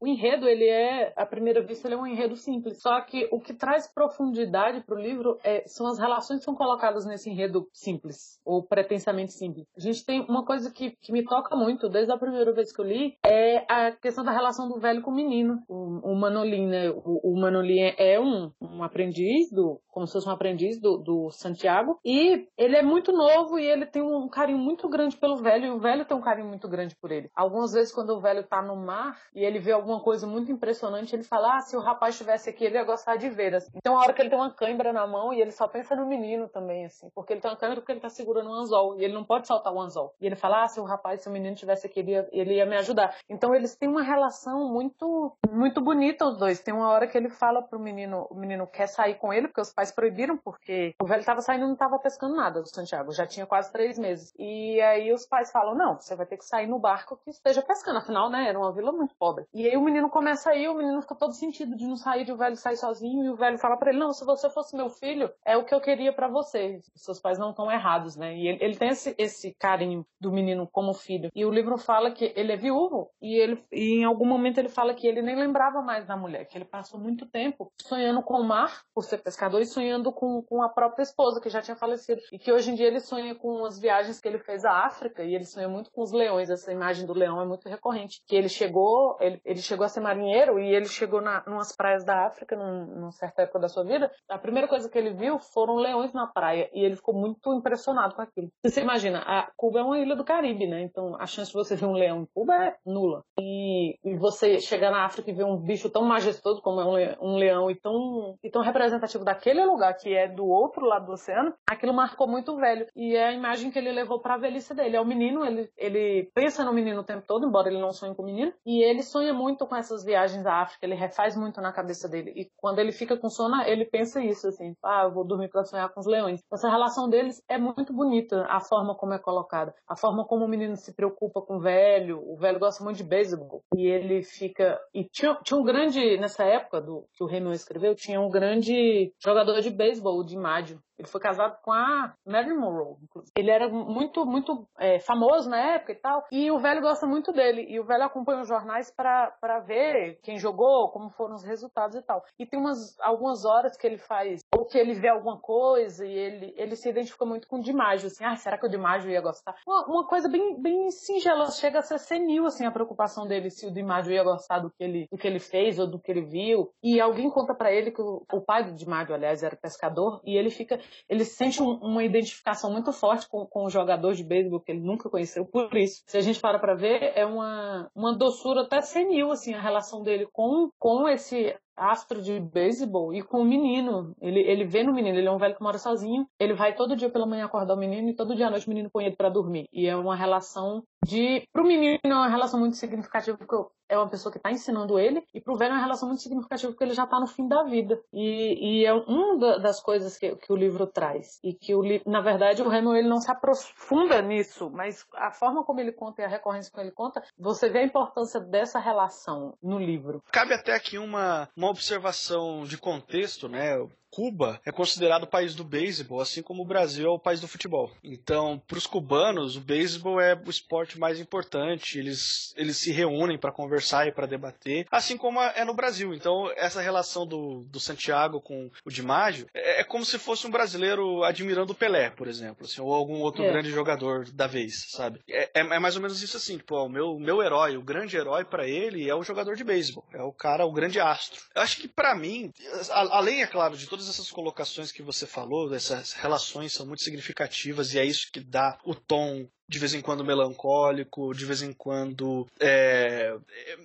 O 0.00 0.06
enredo, 0.06 0.48
ele 0.48 0.68
é, 0.68 1.12
à 1.16 1.26
primeira 1.26 1.62
vista, 1.62 1.88
ele 1.88 1.94
é 1.94 1.98
um 1.98 2.06
enredo 2.06 2.36
simples. 2.36 2.80
Só 2.80 3.00
que 3.00 3.28
o 3.32 3.40
que 3.40 3.52
traz 3.52 3.92
profundidade 3.92 4.82
para 4.84 4.96
o 4.96 5.00
livro 5.00 5.38
é, 5.42 5.64
são 5.66 5.86
as 5.86 5.98
relações 5.98 6.38
que 6.38 6.44
são 6.44 6.54
colocadas 6.54 7.04
nesse 7.04 7.30
enredo 7.30 7.68
simples, 7.72 8.40
ou 8.44 8.62
pretensamente 8.62 9.32
simples. 9.32 9.66
A 9.76 9.80
gente 9.80 10.04
tem 10.04 10.20
uma 10.28 10.44
coisa 10.44 10.70
que, 10.70 10.92
que 11.00 11.12
me 11.12 11.24
toca 11.24 11.56
muito, 11.56 11.88
desde 11.88 12.12
a 12.12 12.18
primeira 12.18 12.52
vez 12.52 12.72
que 12.72 12.80
eu 12.80 12.84
li, 12.84 13.16
é 13.24 13.64
a 13.68 13.92
questão 13.92 14.24
da 14.24 14.32
relação 14.32 14.68
do 14.68 14.78
velho 14.78 15.02
com 15.02 15.10
o 15.10 15.14
menino. 15.14 15.58
O, 15.68 16.12
o 16.12 16.14
Manolin, 16.14 16.66
né? 16.66 16.90
O, 16.90 17.32
o 17.32 17.40
Manolin 17.40 17.92
é 17.96 18.20
um, 18.20 18.50
um 18.60 18.82
aprendiz, 18.82 19.50
do, 19.50 19.80
como 19.88 20.06
se 20.06 20.12
fosse 20.12 20.28
um 20.28 20.32
aprendiz 20.32 20.80
do, 20.80 20.98
do 20.98 21.30
Santiago, 21.30 21.98
e 22.04 22.46
ele 22.56 22.76
é 22.76 22.82
muito 22.82 23.12
novo 23.12 23.58
e 23.58 23.64
ele 23.64 23.86
tem 23.86 24.02
um 24.02 24.28
carinho 24.28 24.58
muito 24.58 24.88
grande 24.88 25.16
pelo 25.16 25.36
velho, 25.36 25.66
e 25.66 25.70
o 25.70 25.80
velho 25.80 26.04
tem 26.04 26.16
um 26.16 26.20
carinho 26.20 26.48
muito 26.48 26.68
grande 26.68 26.94
por 27.00 27.10
ele. 27.10 27.30
Algumas 27.34 27.72
vezes, 27.72 27.92
quando 27.92 28.10
o 28.10 28.20
velho 28.20 28.46
tá 28.46 28.62
no 28.62 28.76
mar 28.76 29.18
e 29.34 29.44
ele 29.44 29.58
vê 29.58 29.72
algum 29.72 29.87
alguma 29.88 30.00
coisa 30.00 30.26
muito 30.26 30.52
impressionante, 30.52 31.14
ele 31.14 31.24
fala: 31.24 31.56
ah, 31.56 31.60
se 31.60 31.74
o 31.76 31.80
rapaz 31.80 32.14
estivesse 32.14 32.50
aqui, 32.50 32.64
ele 32.64 32.76
ia 32.76 32.84
gostar 32.84 33.16
de 33.16 33.28
ver. 33.28 33.54
Assim. 33.54 33.70
Então, 33.74 33.96
a 33.96 34.00
hora 34.00 34.12
que 34.12 34.20
ele 34.20 34.28
tem 34.28 34.38
uma 34.38 34.52
cãibra 34.52 34.92
na 34.92 35.06
mão 35.06 35.32
e 35.32 35.40
ele 35.40 35.50
só 35.50 35.66
pensa 35.66 35.96
no 35.96 36.06
menino 36.06 36.48
também, 36.48 36.84
assim, 36.84 37.08
porque 37.14 37.32
ele 37.32 37.40
tem 37.40 37.50
uma 37.50 37.56
câmera 37.56 37.80
porque 37.80 37.92
ele 37.92 38.00
tá 38.00 38.10
segurando 38.10 38.50
um 38.50 38.54
anzol 38.54 38.98
e 38.98 39.04
ele 39.04 39.14
não 39.14 39.24
pode 39.24 39.46
saltar 39.46 39.72
o 39.72 39.80
anzol. 39.80 40.14
E 40.20 40.26
ele 40.26 40.36
fala: 40.36 40.64
ah, 40.64 40.68
se 40.68 40.78
o 40.78 40.84
rapaz, 40.84 41.22
se 41.22 41.28
o 41.28 41.32
menino 41.32 41.54
estivesse 41.54 41.86
aqui, 41.86 42.00
ele 42.00 42.12
ia, 42.12 42.28
ele 42.32 42.54
ia 42.54 42.66
me 42.66 42.76
ajudar. 42.76 43.16
Então, 43.28 43.54
eles 43.54 43.74
têm 43.74 43.88
uma 43.88 44.02
relação 44.02 44.68
muito, 44.68 45.36
muito 45.50 45.80
bonita, 45.80 46.26
os 46.26 46.36
dois. 46.36 46.60
Tem 46.60 46.74
uma 46.74 46.90
hora 46.90 47.06
que 47.06 47.16
ele 47.16 47.30
fala 47.30 47.62
pro 47.62 47.80
menino: 47.80 48.26
o 48.30 48.34
menino 48.34 48.66
quer 48.66 48.86
sair 48.86 49.14
com 49.14 49.32
ele, 49.32 49.48
porque 49.48 49.62
os 49.62 49.72
pais 49.72 49.90
proibiram, 49.90 50.36
porque 50.36 50.94
o 51.00 51.06
velho 51.06 51.24
tava 51.24 51.40
saindo 51.40 51.64
e 51.64 51.68
não 51.68 51.76
tava 51.76 51.98
pescando 51.98 52.36
nada 52.36 52.60
do 52.60 52.68
Santiago, 52.68 53.12
já 53.12 53.26
tinha 53.26 53.46
quase 53.46 53.72
três 53.72 53.98
meses. 53.98 54.34
E 54.38 54.80
aí 54.80 55.12
os 55.12 55.26
pais 55.26 55.50
falam: 55.50 55.74
não, 55.74 55.98
você 55.98 56.14
vai 56.14 56.26
ter 56.26 56.36
que 56.36 56.44
sair 56.44 56.66
no 56.66 56.78
barco 56.78 57.18
que 57.24 57.30
esteja 57.30 57.62
pescando, 57.62 57.98
afinal, 57.98 58.28
né, 58.28 58.48
era 58.48 58.58
uma 58.58 58.72
vila 58.72 58.92
muito 58.92 59.14
pobre. 59.16 59.46
E 59.54 59.66
aí 59.66 59.77
o 59.78 59.82
menino 59.82 60.10
começa 60.10 60.50
a 60.50 60.56
ir, 60.56 60.68
o 60.68 60.74
menino 60.74 61.00
fica 61.00 61.14
todo 61.14 61.32
sentido 61.32 61.76
de 61.76 61.86
não 61.86 61.96
sair, 61.96 62.24
de 62.24 62.32
o 62.32 62.36
velho 62.36 62.56
sair 62.56 62.76
sozinho, 62.76 63.24
e 63.24 63.30
o 63.30 63.36
velho 63.36 63.58
fala 63.58 63.76
para 63.76 63.90
ele: 63.90 63.98
Não, 63.98 64.12
se 64.12 64.24
você 64.24 64.50
fosse 64.50 64.76
meu 64.76 64.88
filho, 64.88 65.30
é 65.44 65.56
o 65.56 65.64
que 65.64 65.74
eu 65.74 65.80
queria 65.80 66.12
para 66.12 66.28
você. 66.28 66.80
Seus 66.94 67.20
pais 67.20 67.38
não 67.38 67.50
estão 67.50 67.70
errados, 67.70 68.16
né? 68.16 68.36
E 68.36 68.48
ele, 68.48 68.58
ele 68.60 68.76
tem 68.76 68.88
esse, 68.88 69.14
esse 69.16 69.54
carinho 69.54 70.04
do 70.20 70.32
menino 70.32 70.68
como 70.70 70.92
filho. 70.92 71.30
E 71.34 71.44
o 71.44 71.50
livro 71.50 71.78
fala 71.78 72.10
que 72.10 72.32
ele 72.36 72.52
é 72.52 72.56
viúvo, 72.56 73.10
e, 73.22 73.36
ele, 73.36 73.64
e 73.72 74.00
em 74.00 74.04
algum 74.04 74.26
momento 74.26 74.58
ele 74.58 74.68
fala 74.68 74.94
que 74.94 75.06
ele 75.06 75.22
nem 75.22 75.36
lembrava 75.36 75.80
mais 75.80 76.06
da 76.06 76.16
mulher, 76.16 76.46
que 76.46 76.58
ele 76.58 76.64
passou 76.64 76.98
muito 76.98 77.26
tempo 77.26 77.72
sonhando 77.80 78.22
com 78.22 78.34
o 78.34 78.44
mar, 78.44 78.82
por 78.94 79.04
ser 79.04 79.18
pescador, 79.18 79.60
e 79.60 79.66
sonhando 79.66 80.12
com, 80.12 80.42
com 80.42 80.62
a 80.62 80.68
própria 80.68 81.02
esposa, 81.02 81.40
que 81.40 81.48
já 81.48 81.62
tinha 81.62 81.76
falecido. 81.76 82.20
E 82.32 82.38
que 82.38 82.52
hoje 82.52 82.70
em 82.70 82.74
dia 82.74 82.86
ele 82.86 83.00
sonha 83.00 83.34
com 83.34 83.64
as 83.64 83.78
viagens 83.78 84.20
que 84.20 84.28
ele 84.28 84.38
fez 84.38 84.64
à 84.64 84.86
África, 84.86 85.22
e 85.22 85.34
ele 85.34 85.44
sonha 85.44 85.68
muito 85.68 85.90
com 85.90 86.02
os 86.02 86.12
leões. 86.12 86.50
Essa 86.50 86.72
imagem 86.72 87.06
do 87.06 87.12
leão 87.12 87.40
é 87.40 87.46
muito 87.46 87.68
recorrente. 87.68 88.22
Que 88.26 88.36
ele 88.36 88.48
chegou, 88.48 89.16
ele, 89.20 89.40
ele 89.44 89.60
chegou 89.68 89.84
a 89.84 89.88
ser 89.88 90.00
marinheiro 90.00 90.58
e 90.58 90.74
ele 90.74 90.88
chegou 90.88 91.20
na, 91.20 91.42
umas 91.46 91.74
praias 91.74 92.04
da 92.04 92.26
África, 92.26 92.56
num, 92.56 92.86
numa 92.86 93.12
certa 93.12 93.42
época 93.42 93.58
da 93.58 93.68
sua 93.68 93.84
vida. 93.84 94.10
A 94.28 94.38
primeira 94.38 94.66
coisa 94.66 94.88
que 94.88 94.98
ele 94.98 95.10
viu 95.10 95.38
foram 95.38 95.76
leões 95.76 96.12
na 96.12 96.26
praia 96.26 96.68
e 96.72 96.84
ele 96.84 96.96
ficou 96.96 97.14
muito 97.14 97.52
impressionado 97.54 98.14
com 98.14 98.22
aquilo. 98.22 98.48
Você 98.64 98.80
imagina, 98.80 99.20
a 99.20 99.50
Cuba 99.56 99.80
é 99.80 99.82
uma 99.82 99.98
ilha 99.98 100.16
do 100.16 100.24
Caribe, 100.24 100.66
né? 100.66 100.82
Então 100.82 101.16
a 101.20 101.26
chance 101.26 101.50
de 101.50 101.56
você 101.56 101.76
ver 101.76 101.86
um 101.86 101.92
leão 101.92 102.22
em 102.22 102.26
Cuba 102.34 102.54
é 102.54 102.76
nula. 102.84 103.22
E, 103.38 103.98
e 104.04 104.16
você 104.16 104.60
chegar 104.60 104.90
na 104.90 105.04
África 105.04 105.30
e 105.30 105.34
ver 105.34 105.44
um 105.44 105.56
bicho 105.56 105.90
tão 105.90 106.02
majestoso 106.02 106.62
como 106.62 106.80
é 106.80 106.84
um, 106.84 106.96
le, 106.96 107.16
um 107.20 107.36
leão 107.36 107.70
e 107.70 107.74
tão, 107.74 108.36
e 108.42 108.50
tão 108.50 108.62
representativo 108.62 109.24
daquele 109.24 109.64
lugar 109.64 109.94
que 109.94 110.14
é 110.14 110.26
do 110.26 110.46
outro 110.46 110.86
lado 110.86 111.06
do 111.06 111.12
oceano, 111.12 111.54
aquilo 111.68 111.92
marcou 111.92 112.26
muito 112.26 112.52
o 112.52 112.56
velho. 112.56 112.86
E 112.96 113.14
é 113.14 113.28
a 113.28 113.32
imagem 113.32 113.70
que 113.70 113.78
ele 113.78 113.92
levou 113.92 114.20
para 114.20 114.34
a 114.34 114.38
velhice 114.38 114.74
dele. 114.74 114.96
É 114.96 115.00
o 115.00 115.06
menino, 115.06 115.44
ele, 115.44 115.70
ele 115.76 116.30
pensa 116.34 116.64
no 116.64 116.72
menino 116.72 117.00
o 117.00 117.04
tempo 117.04 117.24
todo, 117.26 117.46
embora 117.46 117.68
ele 117.68 117.80
não 117.80 117.92
sonhe 117.92 118.14
com 118.14 118.22
o 118.22 118.26
menino, 118.26 118.52
e 118.64 118.82
ele 118.82 119.02
sonha 119.02 119.32
muito 119.32 119.57
com 119.66 119.76
essas 119.76 120.04
viagens 120.04 120.46
à 120.46 120.62
África, 120.62 120.84
ele 120.84 120.94
refaz 120.94 121.36
muito 121.36 121.60
na 121.60 121.72
cabeça 121.72 122.08
dele. 122.08 122.32
E 122.36 122.50
quando 122.56 122.78
ele 122.78 122.92
fica 122.92 123.16
com 123.16 123.28
sono, 123.28 123.62
ele 123.62 123.84
pensa 123.84 124.22
isso, 124.22 124.48
assim, 124.48 124.74
ah, 124.84 125.02
eu 125.04 125.12
vou 125.12 125.24
dormir 125.24 125.48
para 125.48 125.64
sonhar 125.64 125.88
com 125.90 126.00
os 126.00 126.06
leões. 126.06 126.40
Essa 126.52 126.68
relação 126.68 127.08
deles 127.08 127.42
é 127.48 127.58
muito 127.58 127.92
bonita, 127.92 128.46
a 128.48 128.60
forma 128.60 128.94
como 128.94 129.14
é 129.14 129.18
colocada. 129.18 129.74
A 129.88 129.96
forma 129.96 130.24
como 130.24 130.44
o 130.44 130.48
menino 130.48 130.76
se 130.76 130.94
preocupa 130.94 131.40
com 131.42 131.56
o 131.56 131.60
velho, 131.60 132.22
o 132.26 132.36
velho 132.36 132.58
gosta 132.58 132.82
muito 132.84 132.98
de 132.98 133.04
beisebol, 133.04 133.62
e 133.74 133.86
ele 133.86 134.22
fica... 134.22 134.78
E 134.94 135.04
tinha, 135.04 135.34
tinha 135.42 135.58
um 135.58 135.64
grande, 135.64 136.18
nessa 136.18 136.44
época 136.44 136.80
do 136.80 137.06
que 137.14 137.24
o 137.24 137.28
Hemingway 137.28 137.54
escreveu, 137.54 137.94
tinha 137.94 138.20
um 138.20 138.28
grande 138.28 139.12
jogador 139.22 139.60
de 139.60 139.70
beisebol, 139.70 140.18
o 140.18 140.24
Di 140.24 140.36
Maggio, 140.36 140.80
ele 140.98 141.08
foi 141.08 141.20
casado 141.20 141.56
com 141.62 141.72
a 141.72 142.12
Marilyn 142.26 142.58
Monroe, 142.58 142.96
inclusive. 143.02 143.32
Ele 143.36 143.50
era 143.50 143.68
muito, 143.68 144.26
muito 144.26 144.66
é, 144.78 144.98
famoso 144.98 145.48
na 145.48 145.58
época 145.74 145.92
e 145.92 145.96
tal. 145.96 146.24
E 146.32 146.50
o 146.50 146.58
velho 146.58 146.80
gosta 146.80 147.06
muito 147.06 147.32
dele. 147.32 147.66
E 147.68 147.78
o 147.78 147.84
velho 147.84 148.02
acompanha 148.02 148.42
os 148.42 148.48
jornais 148.48 148.90
para 148.90 149.60
ver 149.60 150.18
quem 150.22 150.38
jogou, 150.38 150.90
como 150.90 151.10
foram 151.10 151.34
os 151.34 151.44
resultados 151.44 151.96
e 151.96 152.02
tal. 152.02 152.24
E 152.38 152.44
tem 152.44 152.58
umas, 152.58 152.98
algumas 153.00 153.44
horas 153.44 153.76
que 153.76 153.86
ele 153.86 153.98
faz, 153.98 154.40
ou 154.56 154.64
que 154.66 154.76
ele 154.76 154.94
vê 154.94 155.08
alguma 155.08 155.38
coisa 155.38 156.04
e 156.04 156.12
ele, 156.12 156.54
ele 156.56 156.74
se 156.74 156.88
identifica 156.88 157.24
muito 157.24 157.46
com 157.46 157.58
o 157.58 157.62
Dimaggio, 157.62 158.08
assim, 158.08 158.24
ah, 158.24 158.36
será 158.36 158.58
que 158.58 158.66
o 158.66 158.68
Dimaggio 158.68 159.10
ia 159.10 159.20
gostar? 159.20 159.54
Uma, 159.66 159.86
uma, 159.86 160.06
coisa 160.06 160.28
bem, 160.28 160.60
bem 160.60 160.90
singela, 160.90 161.50
chega 161.50 161.78
a 161.78 161.82
ser 161.82 161.98
senil, 161.98 162.46
assim, 162.46 162.66
a 162.66 162.70
preocupação 162.70 163.26
dele 163.26 163.50
se 163.50 163.66
o 163.66 163.72
Dimaggio 163.72 164.12
ia 164.12 164.24
gostar 164.24 164.58
do 164.58 164.70
que 164.70 164.82
ele, 164.82 165.06
do 165.10 165.16
que 165.16 165.26
ele 165.26 165.38
fez 165.38 165.78
ou 165.78 165.86
do 165.86 165.98
que 165.98 166.10
ele 166.10 166.22
viu. 166.22 166.70
E 166.82 167.00
alguém 167.00 167.30
conta 167.30 167.54
para 167.54 167.72
ele 167.72 167.90
que 167.90 168.00
o, 168.00 168.24
o 168.32 168.40
pai 168.40 168.64
do 168.64 168.74
Dimaggio, 168.74 169.14
aliás, 169.14 169.42
era 169.42 169.56
pescador, 169.56 170.20
e 170.24 170.36
ele 170.36 170.50
fica 170.50 170.78
ele 171.08 171.24
sente 171.24 171.62
um, 171.62 171.70
uma 171.74 172.04
identificação 172.04 172.72
muito 172.72 172.92
forte 172.92 173.28
com, 173.28 173.46
com 173.46 173.64
o 173.64 173.70
jogador 173.70 174.14
de 174.14 174.24
beisebol 174.24 174.60
que 174.60 174.72
ele 174.72 174.80
nunca 174.80 175.08
conheceu 175.08 175.44
por 175.44 175.76
isso. 175.76 176.02
Se 176.06 176.16
a 176.16 176.20
gente 176.20 176.40
para 176.40 176.58
para 176.58 176.74
ver, 176.74 177.12
é 177.14 177.24
uma, 177.24 177.90
uma 177.94 178.16
doçura 178.16 178.62
até 178.62 178.80
senil, 178.80 179.30
assim, 179.30 179.54
a 179.54 179.60
relação 179.60 180.02
dele 180.02 180.26
com, 180.32 180.70
com 180.78 181.08
esse 181.08 181.54
astro 181.78 182.20
de 182.20 182.40
beisebol 182.40 183.14
e 183.14 183.22
com 183.22 183.40
o 183.40 183.44
menino. 183.44 184.14
Ele, 184.20 184.40
ele 184.40 184.64
vê 184.64 184.82
no 184.82 184.92
menino, 184.92 185.16
ele 185.16 185.28
é 185.28 185.30
um 185.30 185.38
velho 185.38 185.54
que 185.54 185.62
mora 185.62 185.78
sozinho. 185.78 186.26
Ele 186.38 186.54
vai 186.54 186.74
todo 186.74 186.96
dia 186.96 187.10
pela 187.10 187.26
manhã 187.26 187.44
acordar 187.44 187.74
o 187.74 187.78
menino 187.78 188.08
e 188.08 188.16
todo 188.16 188.34
dia 188.34 188.48
à 188.48 188.50
noite 188.50 188.66
o 188.66 188.70
menino 188.70 188.90
põe 188.90 189.06
ele 189.06 189.16
para 189.16 189.28
dormir. 189.28 189.68
E 189.72 189.86
é 189.86 189.96
uma 189.96 190.16
relação 190.16 190.82
de. 191.04 191.42
Pro 191.52 191.64
menino 191.64 191.98
é 192.02 192.14
uma 192.14 192.28
relação 192.28 192.58
muito 192.58 192.76
significativa, 192.76 193.38
porque 193.38 193.54
é 193.88 193.96
uma 193.96 194.08
pessoa 194.08 194.30
que 194.30 194.38
está 194.38 194.50
ensinando 194.50 194.98
ele, 194.98 195.22
e 195.34 195.40
pro 195.40 195.56
velho 195.56 195.72
é 195.72 195.74
uma 195.74 195.82
relação 195.82 196.08
muito 196.08 196.22
significativa, 196.22 196.72
porque 196.72 196.84
ele 196.84 196.94
já 196.94 197.04
está 197.04 197.18
no 197.18 197.26
fim 197.26 197.48
da 197.48 197.62
vida. 197.64 198.00
E, 198.12 198.82
e 198.82 198.86
é 198.86 198.92
uma 198.92 199.58
das 199.58 199.80
coisas 199.80 200.18
que, 200.18 200.36
que 200.36 200.52
o 200.52 200.56
livro 200.56 200.86
traz. 200.86 201.38
E 201.42 201.52
que, 201.54 201.74
o, 201.74 201.82
na 202.06 202.20
verdade, 202.20 202.62
o 202.62 202.72
Hemingway 202.72 203.00
ele 203.00 203.08
não 203.08 203.20
se 203.20 203.30
aprofunda 203.30 204.20
nisso, 204.20 204.70
mas 204.70 205.06
a 205.14 205.30
forma 205.30 205.64
como 205.64 205.80
ele 205.80 205.92
conta 205.92 206.22
e 206.22 206.24
a 206.24 206.28
recorrência 206.28 206.70
como 206.70 206.84
ele 206.84 206.92
conta, 206.92 207.22
você 207.38 207.68
vê 207.68 207.80
a 207.80 207.84
importância 207.84 208.40
dessa 208.40 208.78
relação 208.78 209.56
no 209.62 209.78
livro. 209.78 210.22
Cabe 210.30 210.54
até 210.54 210.74
aqui 210.74 210.98
uma, 210.98 211.48
uma 211.56 211.70
observação 211.70 212.64
de 212.64 212.78
contexto, 212.78 213.48
né? 213.48 213.76
Cuba 214.10 214.60
é 214.64 214.72
considerado 214.72 215.24
o 215.24 215.28
país 215.28 215.54
do 215.54 215.64
beisebol, 215.64 216.20
assim 216.20 216.42
como 216.42 216.62
o 216.62 216.66
Brasil 216.66 217.06
é 217.06 217.10
o 217.10 217.18
país 217.18 217.40
do 217.40 217.48
futebol. 217.48 217.90
Então, 218.02 218.60
para 218.66 218.78
os 218.78 218.86
cubanos, 218.86 219.56
o 219.56 219.60
beisebol 219.60 220.20
é 220.20 220.34
o 220.34 220.50
esporte 220.50 220.98
mais 220.98 221.20
importante. 221.20 221.98
Eles, 221.98 222.52
eles 222.56 222.76
se 222.76 222.90
reúnem 222.90 223.38
para 223.38 223.52
conversar 223.52 224.06
e 224.06 224.12
para 224.12 224.26
debater, 224.26 224.86
assim 224.90 225.16
como 225.16 225.40
é 225.40 225.64
no 225.64 225.74
Brasil. 225.74 226.14
Então, 226.14 226.50
essa 226.56 226.80
relação 226.80 227.26
do, 227.26 227.64
do 227.70 227.80
Santiago 227.80 228.40
com 228.40 228.70
o 228.84 228.90
Dimaggio 228.90 229.46
é, 229.54 229.80
é 229.80 229.84
como 229.84 230.04
se 230.04 230.18
fosse 230.18 230.46
um 230.46 230.50
brasileiro 230.50 231.22
admirando 231.24 231.72
o 231.72 231.76
Pelé, 231.76 232.10
por 232.10 232.28
exemplo, 232.28 232.64
assim, 232.64 232.80
ou 232.80 232.92
algum 232.92 233.20
outro 233.20 233.44
é. 233.44 233.50
grande 233.50 233.70
jogador 233.70 234.28
da 234.32 234.46
vez, 234.46 234.86
sabe? 234.90 235.20
É, 235.28 235.50
é, 235.54 235.60
é 235.60 235.78
mais 235.78 235.96
ou 235.96 236.02
menos 236.02 236.22
isso 236.22 236.36
assim, 236.36 236.56
tipo, 236.56 236.74
ó, 236.74 236.86
o 236.86 236.88
meu, 236.88 237.18
meu 237.18 237.42
herói, 237.42 237.76
o 237.76 237.82
grande 237.82 238.16
herói 238.16 238.44
para 238.44 238.66
ele 238.66 239.08
é 239.08 239.14
o 239.14 239.22
jogador 239.22 239.54
de 239.54 239.64
beisebol, 239.64 240.04
é 240.12 240.22
o 240.22 240.32
cara, 240.32 240.66
o 240.66 240.72
grande 240.72 241.00
astro. 241.00 241.40
Eu 241.54 241.62
acho 241.62 241.78
que 241.78 241.88
para 241.88 242.14
mim, 242.14 242.52
além, 242.90 243.42
é 243.42 243.46
claro, 243.46 243.76
de 243.76 243.86
todas 243.98 244.10
essas 244.10 244.30
colocações 244.30 244.92
que 244.92 245.02
você 245.02 245.26
falou, 245.26 245.74
essas 245.74 246.12
relações 246.12 246.72
são 246.72 246.86
muito 246.86 247.02
significativas 247.02 247.92
e 247.92 247.98
é 247.98 248.04
isso 248.04 248.30
que 248.30 248.38
dá 248.38 248.78
o 248.84 248.94
tom 248.94 249.50
de 249.68 249.78
vez 249.78 249.92
em 249.94 250.00
quando 250.00 250.24
melancólico, 250.24 251.34
de 251.34 251.44
vez 251.44 251.62
em 251.62 251.72
quando 251.72 252.46
é, 252.58 253.36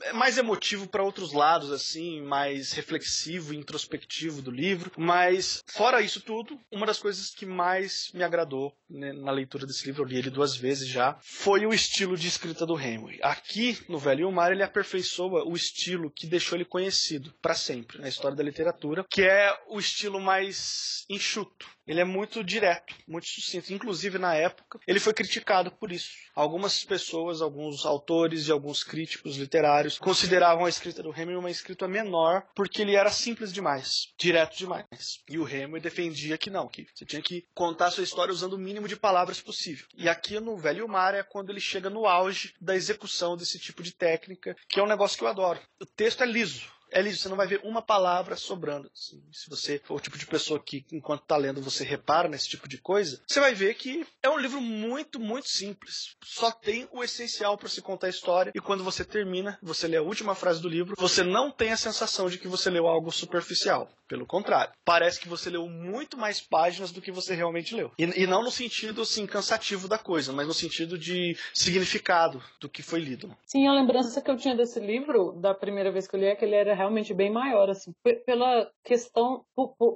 é 0.03 0.13
mais 0.13 0.37
emotivo 0.37 0.87
para 0.87 1.03
outros 1.03 1.33
lados, 1.33 1.71
assim, 1.71 2.21
mais 2.21 2.71
reflexivo, 2.71 3.53
introspectivo 3.53 4.41
do 4.41 4.49
livro. 4.49 4.91
Mas, 4.97 5.63
fora 5.67 6.01
isso 6.01 6.21
tudo, 6.21 6.59
uma 6.71 6.85
das 6.85 6.99
coisas 6.99 7.29
que 7.29 7.45
mais 7.45 8.09
me 8.13 8.23
agradou 8.23 8.73
né, 8.89 9.11
na 9.11 9.31
leitura 9.31 9.65
desse 9.65 9.85
livro, 9.85 10.03
eu 10.03 10.07
li 10.07 10.17
ele 10.17 10.29
duas 10.29 10.55
vezes 10.55 10.87
já, 10.87 11.17
foi 11.21 11.65
o 11.65 11.73
estilo 11.73 12.15
de 12.15 12.27
escrita 12.27 12.65
do 12.65 12.79
Hemingway. 12.79 13.19
Aqui, 13.21 13.77
no 13.89 13.99
Velho 13.99 14.31
Mar, 14.31 14.51
ele 14.51 14.63
aperfeiçoa 14.63 15.43
o 15.45 15.55
estilo 15.55 16.11
que 16.11 16.27
deixou 16.27 16.57
ele 16.57 16.65
conhecido 16.65 17.33
para 17.41 17.55
sempre 17.55 17.99
na 17.99 18.07
história 18.07 18.37
da 18.37 18.43
literatura, 18.43 19.05
que 19.09 19.23
é 19.23 19.53
o 19.67 19.79
estilo 19.79 20.19
mais 20.19 21.05
enxuto, 21.09 21.67
ele 21.85 22.01
é 22.01 22.03
muito 22.03 22.43
direto, 22.43 22.95
muito 23.07 23.27
sucinto. 23.27 23.73
Inclusive, 23.73 24.17
na 24.17 24.35
época, 24.35 24.79
ele 24.87 24.99
foi 24.99 25.13
criticado 25.13 25.71
por 25.71 25.91
isso. 25.91 26.11
Algumas 26.35 26.83
pessoas, 26.83 27.41
alguns 27.41 27.85
autores 27.85 28.47
e 28.47 28.51
alguns 28.51 28.83
críticos 28.83 29.37
literários 29.37 29.97
consideravam 29.97 30.65
a 30.65 30.69
escrita 30.69 31.03
do 31.03 31.09
Hemingway 31.09 31.35
uma 31.35 31.51
escrita 31.51 31.87
menor 31.87 32.43
porque 32.55 32.81
ele 32.81 32.95
era 32.95 33.11
simples 33.11 33.51
demais, 33.51 34.13
direto 34.17 34.57
demais. 34.57 35.21
E 35.29 35.37
o 35.37 35.47
Hemingway 35.47 35.81
defendia 35.81 36.37
que 36.37 36.49
não, 36.49 36.67
que 36.67 36.87
você 36.93 37.05
tinha 37.05 37.21
que 37.21 37.45
contar 37.53 37.87
a 37.87 37.91
sua 37.91 38.03
história 38.03 38.33
usando 38.33 38.53
o 38.53 38.59
mínimo 38.59 38.87
de 38.87 38.95
palavras 38.95 39.41
possível. 39.41 39.85
E 39.95 40.07
aqui 40.07 40.39
no 40.39 40.57
Velho 40.57 40.87
Mar 40.87 41.13
é 41.13 41.23
quando 41.23 41.49
ele 41.49 41.59
chega 41.59 41.89
no 41.89 42.05
auge 42.05 42.53
da 42.59 42.75
execução 42.75 43.35
desse 43.35 43.59
tipo 43.59 43.83
de 43.83 43.91
técnica, 43.91 44.55
que 44.67 44.79
é 44.79 44.83
um 44.83 44.87
negócio 44.87 45.17
que 45.17 45.23
eu 45.23 45.27
adoro. 45.27 45.59
O 45.79 45.85
texto 45.85 46.23
é 46.23 46.25
liso, 46.25 46.67
é 46.93 47.01
liso, 47.01 47.19
você 47.19 47.29
não 47.29 47.35
vai 47.35 47.47
ver 47.47 47.61
uma 47.63 47.81
palavra 47.81 48.35
sobrando. 48.35 48.89
Assim, 48.93 49.21
se 49.31 49.49
você 49.49 49.79
for 49.83 49.95
o 49.95 49.99
tipo 49.99 50.17
de 50.17 50.25
pessoa 50.25 50.59
que, 50.59 50.85
enquanto 50.91 51.23
está 51.23 51.35
lendo, 51.35 51.61
você 51.61 51.83
repara 51.83 52.29
nesse 52.29 52.47
tipo 52.47 52.67
de 52.67 52.77
coisa, 52.77 53.21
você 53.27 53.39
vai 53.39 53.53
ver 53.53 53.73
que 53.75 54.05
é 54.21 54.29
um 54.29 54.37
livro 54.37 54.61
muito, 54.61 55.19
muito 55.19 55.49
simples. 55.49 56.15
Só 56.23 56.51
tem 56.51 56.87
o 56.91 57.03
essencial 57.03 57.57
para 57.57 57.69
se 57.69 57.81
contar 57.81 58.07
a 58.07 58.11
história, 58.11 58.51
e 58.55 58.61
quando 58.61 58.83
você 58.83 59.03
termina, 59.03 59.57
você 59.61 59.87
lê 59.87 59.97
a 59.97 60.01
última 60.01 60.35
frase 60.35 60.61
do 60.61 60.69
livro, 60.69 60.95
você 60.97 61.23
não 61.23 61.51
tem 61.51 61.71
a 61.71 61.77
sensação 61.77 62.29
de 62.29 62.37
que 62.37 62.47
você 62.47 62.69
leu 62.69 62.87
algo 62.87 63.11
superficial. 63.11 63.89
Pelo 64.07 64.27
contrário, 64.27 64.73
parece 64.85 65.19
que 65.19 65.29
você 65.29 65.49
leu 65.49 65.67
muito 65.67 66.17
mais 66.17 66.39
páginas 66.39 66.91
do 66.91 67.01
que 67.01 67.11
você 67.11 67.33
realmente 67.33 67.73
leu. 67.73 67.91
E, 67.97 68.03
e 68.23 68.27
não 68.27 68.43
no 68.43 68.51
sentido 68.51 69.01
assim, 69.01 69.25
cansativo 69.25 69.87
da 69.87 69.97
coisa, 69.97 70.31
mas 70.31 70.45
no 70.45 70.53
sentido 70.53 70.97
de 70.97 71.35
significado 71.53 72.43
do 72.59 72.69
que 72.69 72.83
foi 72.83 72.99
lido. 72.99 73.35
Sim, 73.45 73.67
a 73.67 73.73
lembrança 73.73 74.21
que 74.21 74.29
eu 74.29 74.37
tinha 74.37 74.55
desse 74.55 74.79
livro, 74.79 75.31
da 75.39 75.53
primeira 75.53 75.91
vez 75.91 76.07
que 76.07 76.15
eu 76.15 76.19
li, 76.19 76.27
é 76.27 76.35
que 76.35 76.45
ele 76.45 76.55
era 76.55 76.75
realmente 76.83 77.13
bem 77.13 77.31
maior, 77.31 77.69
assim, 77.69 77.93
pela 78.25 78.69
questão, 78.83 79.45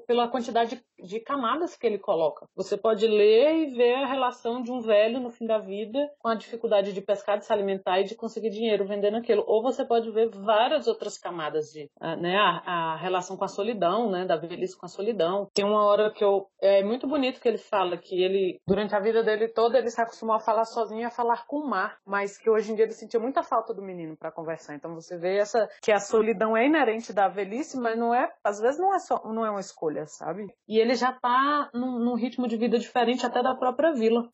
pela 0.08 0.28
quantidade 0.28 0.82
de 1.00 1.20
camadas 1.20 1.76
que 1.76 1.86
ele 1.86 2.00
coloca. 2.00 2.48
Você 2.56 2.76
pode 2.76 3.06
ler 3.06 3.56
e 3.56 3.76
ver 3.76 3.96
a 3.96 4.08
relação 4.08 4.62
de 4.64 4.72
um 4.72 4.82
velho 4.82 5.20
no 5.20 5.30
fim 5.30 5.46
da 5.46 5.60
vida 5.60 6.10
com 6.20 6.28
a 6.28 6.36
dificuldade 6.36 6.92
de 6.92 7.02
pescar, 7.02 7.38
de 7.38 7.46
se 7.46 7.54
alimentar 7.54 8.00
e 8.00 8.06
de 8.06 8.16
conseguir 8.16 8.50
dinheiro 8.50 8.86
vendendo 8.86 9.18
aquilo. 9.18 9.44
Ou 9.46 9.62
você 9.62 9.86
pode 9.86 10.10
ver 10.12 10.30
várias 10.30 10.88
outras 10.88 11.18
camadas 11.18 11.72
de, 11.72 11.90
ah, 12.00 12.16
né, 12.16 12.36
a, 12.38 12.94
a 12.94 12.98
relação 12.98 13.38
com 13.38 13.46
a 13.46 13.50
solidão, 13.50 14.10
né, 14.10 14.26
da 14.26 14.38
velhice 14.38 14.78
com 14.78 14.86
a 14.86 14.90
solidão. 14.90 15.48
Tem 15.54 15.66
uma 15.66 15.86
hora 15.86 16.12
que 16.12 16.24
eu 16.24 16.48
é 16.62 16.84
muito 16.84 17.08
bonito 17.08 17.40
que 17.40 17.48
ele 17.48 17.58
fala 17.58 17.98
que 17.98 18.24
ele 18.24 18.60
durante 18.68 18.96
a 18.96 19.00
vida 19.00 19.22
dele 19.22 19.48
toda 19.48 19.78
ele 19.78 19.90
se 19.90 20.02
acostumou 20.02 20.36
a 20.36 20.40
falar 20.40 20.66
sozinho 20.66 21.02
e 21.02 21.06
a 21.06 21.12
falar 21.12 21.46
com 21.46 21.58
o 21.58 21.70
mar, 21.70 21.98
mas 22.06 22.38
que 22.38 22.50
hoje 22.50 22.72
em 22.72 22.76
dia 22.76 22.86
ele 22.86 22.94
sentia 22.94 23.20
muita 23.20 23.44
falta 23.44 23.74
do 23.74 23.82
menino 23.82 24.16
para 24.18 24.32
conversar. 24.32 24.76
Então 24.76 24.96
você 24.96 25.18
vê 25.18 25.38
essa 25.38 25.70
que 25.82 25.92
a 25.92 26.00
solidão 26.00 26.56
é 26.56 26.66
inerente 26.78 27.12
da 27.12 27.28
velhice, 27.28 27.78
mas 27.78 27.98
não 27.98 28.14
é, 28.14 28.32
às 28.44 28.60
vezes 28.60 28.80
não 28.80 28.94
é 28.94 29.00
só, 29.00 29.22
não 29.26 29.46
é 29.46 29.50
uma 29.50 29.60
escolha, 29.60 30.06
sabe? 30.06 30.48
E 30.68 30.80
ele 30.80 30.96
já 30.96 31.12
tá 31.12 31.70
num, 31.74 32.00
num 32.00 32.16
ritmo 32.16 32.48
de 32.48 32.56
vida 32.56 32.78
diferente 32.78 33.26
até 33.26 33.42
da 33.42 33.56
própria 33.56 33.94
vila. 33.94 34.30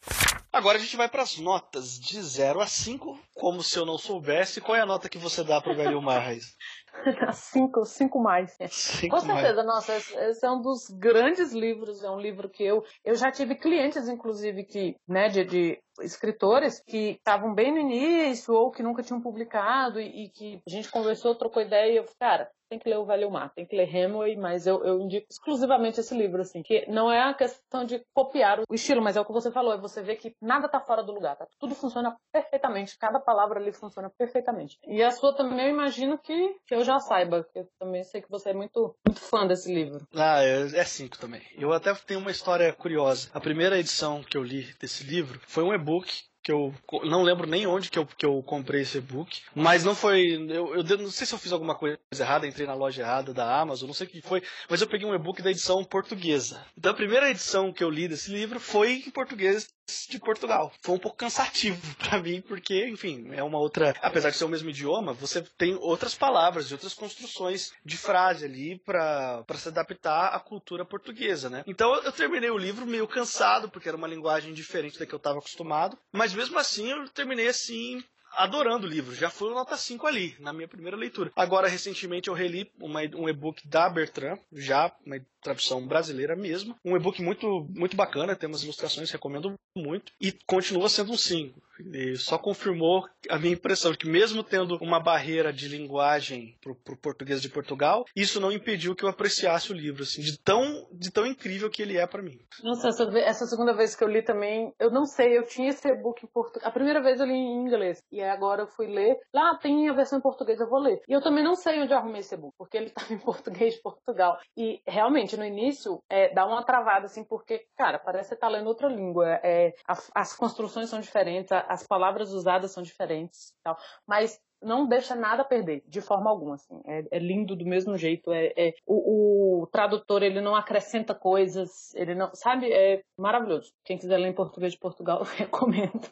Agora 0.51 0.77
a 0.77 0.81
gente 0.81 0.95
vai 0.95 1.09
para 1.09 1.23
as 1.23 1.37
notas 1.39 1.99
de 1.99 2.21
0 2.21 2.61
a 2.61 2.67
5, 2.67 3.19
como 3.33 3.63
se 3.63 3.77
eu 3.79 3.85
não 3.85 3.97
soubesse. 3.97 4.61
Qual 4.61 4.75
é 4.75 4.81
a 4.81 4.85
nota 4.85 5.09
que 5.09 5.17
você 5.17 5.43
dá 5.43 5.59
para 5.59 5.73
o 5.73 5.75
Galil 5.75 6.01
Marrais? 6.01 6.55
cinco, 7.33 7.85
cinco 7.85 8.19
mais. 8.19 8.55
Cinco 8.69 9.15
Com 9.15 9.21
certeza, 9.21 9.63
mais. 9.63 9.67
nossa, 9.67 9.95
esse 9.95 10.45
é 10.45 10.51
um 10.51 10.61
dos 10.61 10.89
grandes 10.89 11.51
livros, 11.51 12.03
é 12.03 12.09
um 12.09 12.19
livro 12.19 12.49
que 12.49 12.63
eu, 12.63 12.83
eu 13.03 13.15
já 13.15 13.31
tive 13.31 13.55
clientes, 13.55 14.07
inclusive, 14.07 14.63
que, 14.63 14.95
né, 15.07 15.29
de, 15.29 15.43
de 15.43 15.79
escritores 16.01 16.79
que 16.79 17.11
estavam 17.11 17.53
bem 17.53 17.71
no 17.71 17.79
início 17.79 18.53
ou 18.53 18.71
que 18.71 18.83
nunca 18.83 19.03
tinham 19.03 19.21
publicado 19.21 19.99
e, 19.99 20.25
e, 20.25 20.29
que 20.29 20.61
a 20.67 20.69
gente 20.69 20.89
conversou, 20.89 21.35
trocou 21.35 21.61
ideia 21.61 21.91
e 21.91 21.97
eu, 21.97 22.05
cara, 22.19 22.49
tem 22.73 22.79
que 22.79 22.89
ler 22.89 22.97
o 22.97 23.05
Velho 23.05 23.29
Mar, 23.29 23.53
tem 23.53 23.65
que 23.65 23.75
ler 23.75 23.93
Hemingway, 23.93 24.35
mas 24.35 24.65
eu, 24.65 24.83
eu 24.83 24.99
indico 24.99 25.27
exclusivamente 25.29 25.99
esse 25.99 26.15
livro, 26.15 26.41
assim, 26.41 26.63
que 26.63 26.89
não 26.89 27.11
é 27.11 27.21
a 27.21 27.33
questão 27.33 27.85
de 27.85 28.03
copiar 28.13 28.61
o 28.67 28.73
estilo, 28.73 29.01
mas 29.01 29.15
é 29.15 29.21
o 29.21 29.25
que 29.25 29.31
você 29.31 29.51
falou, 29.51 29.73
é 29.73 29.77
você 29.77 30.01
vê 30.01 30.15
que 30.15 30.35
nada 30.41 30.67
tá 30.67 30.79
fora 30.79 31.03
do 31.03 31.11
lugar, 31.11 31.35
tá? 31.35 31.45
Tudo 31.59 31.75
funciona 31.75 32.15
perfeitamente, 32.31 32.97
cada 32.97 33.19
palavra 33.19 33.59
ali 33.59 33.71
funciona 33.71 34.09
perfeitamente. 34.17 34.79
E 34.87 35.03
a 35.03 35.11
sua 35.11 35.35
também 35.35 35.67
eu 35.67 35.71
imagino 35.71 36.17
que, 36.17 36.55
que 36.65 36.73
eu 36.73 36.83
já 36.83 36.99
saiba, 36.99 37.43
que 37.53 37.59
eu 37.59 37.67
também 37.79 38.03
sei 38.03 38.21
que 38.21 38.29
você 38.29 38.49
é 38.49 38.53
muito, 38.53 38.95
muito 39.05 39.21
fã 39.21 39.45
desse 39.45 39.71
livro. 39.71 40.07
Ah, 40.15 40.41
é 40.41 40.83
cinco 40.83 41.19
também. 41.19 41.41
Eu 41.55 41.71
até 41.71 41.93
tenho 41.93 42.19
uma 42.19 42.31
história 42.31 42.73
curiosa. 42.73 43.29
A 43.33 43.39
primeira 43.39 43.77
edição 43.77 44.23
que 44.23 44.37
eu 44.37 44.43
li 44.43 44.73
desse 44.79 45.03
livro 45.03 45.39
foi 45.45 45.63
um 45.63 45.73
e-book 45.73 46.23
que 46.43 46.51
eu 46.51 46.73
não 47.05 47.23
lembro 47.23 47.47
nem 47.47 47.65
onde 47.65 47.89
que 47.89 47.97
eu, 47.97 48.05
que 48.05 48.25
eu 48.25 48.43
comprei 48.43 48.81
esse 48.81 48.97
e-book, 48.97 49.41
mas 49.55 49.83
não 49.83 49.95
foi. 49.95 50.33
Eu, 50.49 50.75
eu 50.75 50.97
não 50.97 51.09
sei 51.09 51.25
se 51.25 51.33
eu 51.33 51.39
fiz 51.39 51.53
alguma 51.53 51.73
coisa 51.73 51.97
errada, 52.19 52.45
entrei 52.45 52.67
na 52.67 52.73
loja 52.73 53.01
errada 53.01 53.33
da 53.33 53.59
Amazon, 53.61 53.87
não 53.87 53.93
sei 53.93 54.07
o 54.07 54.09
que 54.09 54.21
foi, 54.21 54.43
mas 54.69 54.81
eu 54.81 54.87
peguei 54.87 55.07
um 55.07 55.15
e-book 55.15 55.41
da 55.41 55.51
edição 55.51 55.83
portuguesa. 55.85 56.65
Então 56.77 56.91
a 56.91 56.95
primeira 56.95 57.29
edição 57.29 57.71
que 57.71 57.83
eu 57.83 57.89
li 57.89 58.09
desse 58.09 58.29
livro 58.29 58.59
foi 58.59 59.03
em 59.07 59.09
português 59.09 59.73
de 60.09 60.19
Portugal. 60.19 60.71
Foi 60.81 60.95
um 60.95 60.99
pouco 60.99 61.17
cansativo 61.17 61.79
para 61.97 62.19
mim, 62.19 62.41
porque, 62.41 62.87
enfim, 62.87 63.29
é 63.31 63.43
uma 63.43 63.59
outra. 63.59 63.93
Apesar 64.01 64.29
de 64.29 64.37
ser 64.37 64.45
o 64.45 64.49
mesmo 64.49 64.69
idioma, 64.69 65.13
você 65.13 65.41
tem 65.57 65.75
outras 65.75 66.15
palavras 66.15 66.69
e 66.69 66.73
outras 66.73 66.93
construções 66.93 67.71
de 67.83 67.97
frase 67.97 68.45
ali 68.45 68.79
para 68.79 69.45
se 69.55 69.67
adaptar 69.67 70.27
à 70.27 70.39
cultura 70.39 70.85
portuguesa, 70.85 71.49
né? 71.49 71.63
Então 71.67 71.93
eu 71.95 72.11
terminei 72.11 72.49
o 72.49 72.57
livro 72.57 72.85
meio 72.85 73.07
cansado, 73.07 73.69
porque 73.69 73.87
era 73.87 73.97
uma 73.97 74.07
linguagem 74.07 74.53
diferente 74.53 74.99
da 74.99 75.05
que 75.05 75.13
eu 75.13 75.17
estava 75.17 75.39
acostumado, 75.39 75.97
mas 76.11 76.33
mesmo 76.33 76.57
assim 76.57 76.89
eu 76.89 77.07
terminei 77.09 77.47
assim 77.47 78.03
adorando 78.35 78.87
o 78.87 78.89
livro. 78.89 79.13
Já 79.13 79.29
foi 79.29 79.53
nota 79.53 79.77
5 79.77 80.07
ali, 80.07 80.35
na 80.39 80.53
minha 80.53 80.67
primeira 80.67 80.97
leitura. 80.97 81.31
Agora, 81.35 81.67
recentemente, 81.67 82.29
eu 82.29 82.33
reli 82.33 82.71
uma, 82.79 83.01
um 83.15 83.29
e-book 83.29 83.67
da 83.67 83.89
Bertrand, 83.89 84.39
já 84.51 84.91
uma 85.05 85.17
tradução 85.43 85.85
brasileira 85.85 86.35
mesmo. 86.35 86.75
Um 86.83 86.95
e-book 86.95 87.21
muito, 87.21 87.67
muito 87.69 87.95
bacana, 87.95 88.35
tem 88.35 88.49
umas 88.49 88.63
ilustrações, 88.63 89.11
recomendo 89.11 89.53
muito. 89.75 90.11
E 90.19 90.31
continua 90.45 90.89
sendo 90.89 91.11
um 91.11 91.17
5. 91.17 91.61
E 91.91 92.15
só 92.17 92.37
confirmou 92.37 93.05
a 93.29 93.37
minha 93.39 93.53
impressão 93.53 93.91
de 93.91 93.97
que 93.97 94.07
mesmo 94.07 94.43
tendo 94.43 94.77
uma 94.77 94.99
barreira 94.99 95.51
de 95.51 95.67
linguagem 95.67 96.55
para 96.61 96.71
o 96.71 96.97
português 96.97 97.41
de 97.41 97.49
Portugal, 97.49 98.05
isso 98.15 98.39
não 98.39 98.51
impediu 98.51 98.95
que 98.95 99.03
eu 99.03 99.09
apreciasse 99.09 99.71
o 99.71 99.75
livro, 99.75 100.03
assim, 100.03 100.21
de 100.21 100.37
tão, 100.37 100.87
de 100.91 101.11
tão 101.11 101.25
incrível 101.25 101.69
que 101.69 101.81
ele 101.81 101.97
é 101.97 102.05
para 102.05 102.21
mim. 102.21 102.39
Nossa, 102.63 102.89
essa, 102.89 103.03
essa, 103.19 103.45
segunda 103.47 103.73
vez 103.73 103.95
que 103.95 104.03
eu 104.03 104.07
li 104.07 104.21
também, 104.23 104.73
eu 104.79 104.91
não 104.91 105.05
sei, 105.05 105.37
eu 105.37 105.45
tinha 105.45 105.69
esse 105.69 105.87
e-book 105.87 106.23
em 106.23 106.27
português. 106.27 106.65
A 106.65 106.71
primeira 106.71 107.01
vez 107.01 107.19
eu 107.19 107.25
li 107.25 107.33
em 107.33 107.65
inglês, 107.65 108.01
e 108.11 108.21
agora 108.21 108.63
eu 108.63 108.67
fui 108.67 108.87
ler. 108.87 109.17
Lá 109.33 109.55
tem 109.55 109.89
a 109.89 109.93
versão 109.93 110.19
em 110.19 110.21
português, 110.21 110.59
eu 110.59 110.69
vou 110.69 110.79
ler. 110.79 111.01
E 111.07 111.13
eu 111.13 111.21
também 111.21 111.43
não 111.43 111.55
sei 111.55 111.81
onde 111.81 111.91
eu 111.91 111.97
arrumei 111.97 112.21
esse 112.21 112.35
e-book, 112.35 112.53
porque 112.57 112.77
ele 112.77 112.87
estava 112.87 113.11
em 113.13 113.19
português 113.19 113.75
de 113.75 113.81
Portugal. 113.81 114.37
E 114.55 114.81
realmente, 114.87 115.32
no 115.37 115.45
início, 115.45 116.01
é, 116.09 116.33
dá 116.33 116.45
uma 116.45 116.63
travada, 116.63 117.05
assim, 117.05 117.23
porque, 117.23 117.65
cara, 117.77 117.99
parece 117.99 118.29
que 118.29 118.35
você 118.35 118.39
tá 118.39 118.47
lendo 118.47 118.67
outra 118.67 118.87
língua. 118.87 119.39
É, 119.43 119.73
as, 120.13 120.33
construções 120.35 120.89
são 120.89 120.99
diferentes, 120.99 121.51
as 121.51 121.85
palavras 121.85 122.31
usadas 122.31 122.71
são 122.71 122.83
diferentes 122.83 123.53
tal. 123.63 123.77
Mas 124.07 124.39
não 124.61 124.87
deixa 124.87 125.13
nada 125.13 125.43
perder, 125.43 125.83
de 125.87 126.01
forma 126.01 126.29
alguma, 126.29 126.55
assim. 126.55 126.81
É, 126.85 127.03
é 127.11 127.19
lindo 127.19 127.55
do 127.55 127.65
mesmo 127.65 127.97
jeito. 127.97 128.31
É, 128.31 128.53
é 128.55 128.73
o, 128.85 129.63
o, 129.63 129.67
tradutor, 129.67 130.23
ele 130.23 130.41
não 130.41 130.55
acrescenta 130.55 131.13
coisas, 131.13 131.93
ele 131.95 132.15
não... 132.15 132.33
Sabe? 132.33 132.71
É 132.71 133.03
maravilhoso. 133.17 133.71
Quem 133.83 133.97
quiser 133.97 134.17
ler 134.17 134.29
em 134.29 134.33
português 134.33 134.73
de 134.73 134.79
Portugal, 134.79 135.19
eu 135.21 135.25
recomendo. 135.25 136.09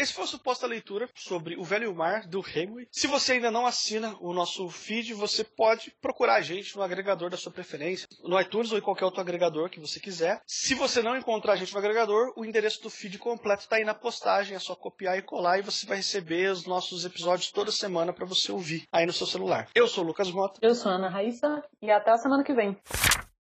Esse 0.00 0.14
foi 0.14 0.24
a 0.24 0.28
suposta 0.28 0.66
leitura 0.66 1.10
sobre 1.14 1.58
O 1.58 1.62
Velho 1.62 1.94
Mar, 1.94 2.26
do 2.26 2.40
Hemingway. 2.40 2.88
Se 2.90 3.06
você 3.06 3.32
ainda 3.32 3.50
não 3.50 3.66
assina 3.66 4.16
o 4.18 4.32
nosso 4.32 4.66
feed, 4.70 5.12
você 5.12 5.44
pode 5.44 5.94
procurar 6.00 6.36
a 6.36 6.40
gente 6.40 6.74
no 6.74 6.82
agregador 6.82 7.28
da 7.28 7.36
sua 7.36 7.52
preferência, 7.52 8.08
no 8.24 8.40
iTunes 8.40 8.72
ou 8.72 8.78
em 8.78 8.80
qualquer 8.80 9.04
outro 9.04 9.20
agregador 9.20 9.68
que 9.68 9.78
você 9.78 10.00
quiser. 10.00 10.40
Se 10.46 10.74
você 10.74 11.02
não 11.02 11.18
encontrar 11.18 11.52
a 11.52 11.56
gente 11.56 11.74
no 11.74 11.78
agregador, 11.78 12.32
o 12.34 12.46
endereço 12.46 12.82
do 12.82 12.88
feed 12.88 13.18
completo 13.18 13.64
está 13.64 13.76
aí 13.76 13.84
na 13.84 13.92
postagem, 13.92 14.56
é 14.56 14.58
só 14.58 14.74
copiar 14.74 15.18
e 15.18 15.22
colar 15.22 15.58
e 15.58 15.62
você 15.62 15.84
vai 15.84 15.98
receber 15.98 16.50
os 16.50 16.64
nossos 16.64 17.04
episódios 17.04 17.52
toda 17.52 17.70
semana 17.70 18.10
para 18.10 18.24
você 18.24 18.50
ouvir 18.50 18.84
aí 18.90 19.04
no 19.04 19.12
seu 19.12 19.26
celular. 19.26 19.68
Eu 19.74 19.86
sou 19.86 20.02
o 20.02 20.06
Lucas 20.06 20.30
Mota. 20.30 20.58
Eu 20.62 20.74
sou 20.74 20.90
a 20.90 20.94
Ana 20.94 21.10
Raíssa 21.10 21.62
e 21.82 21.90
até 21.90 22.10
a 22.10 22.16
semana 22.16 22.42
que 22.42 22.54
vem. 22.54 22.74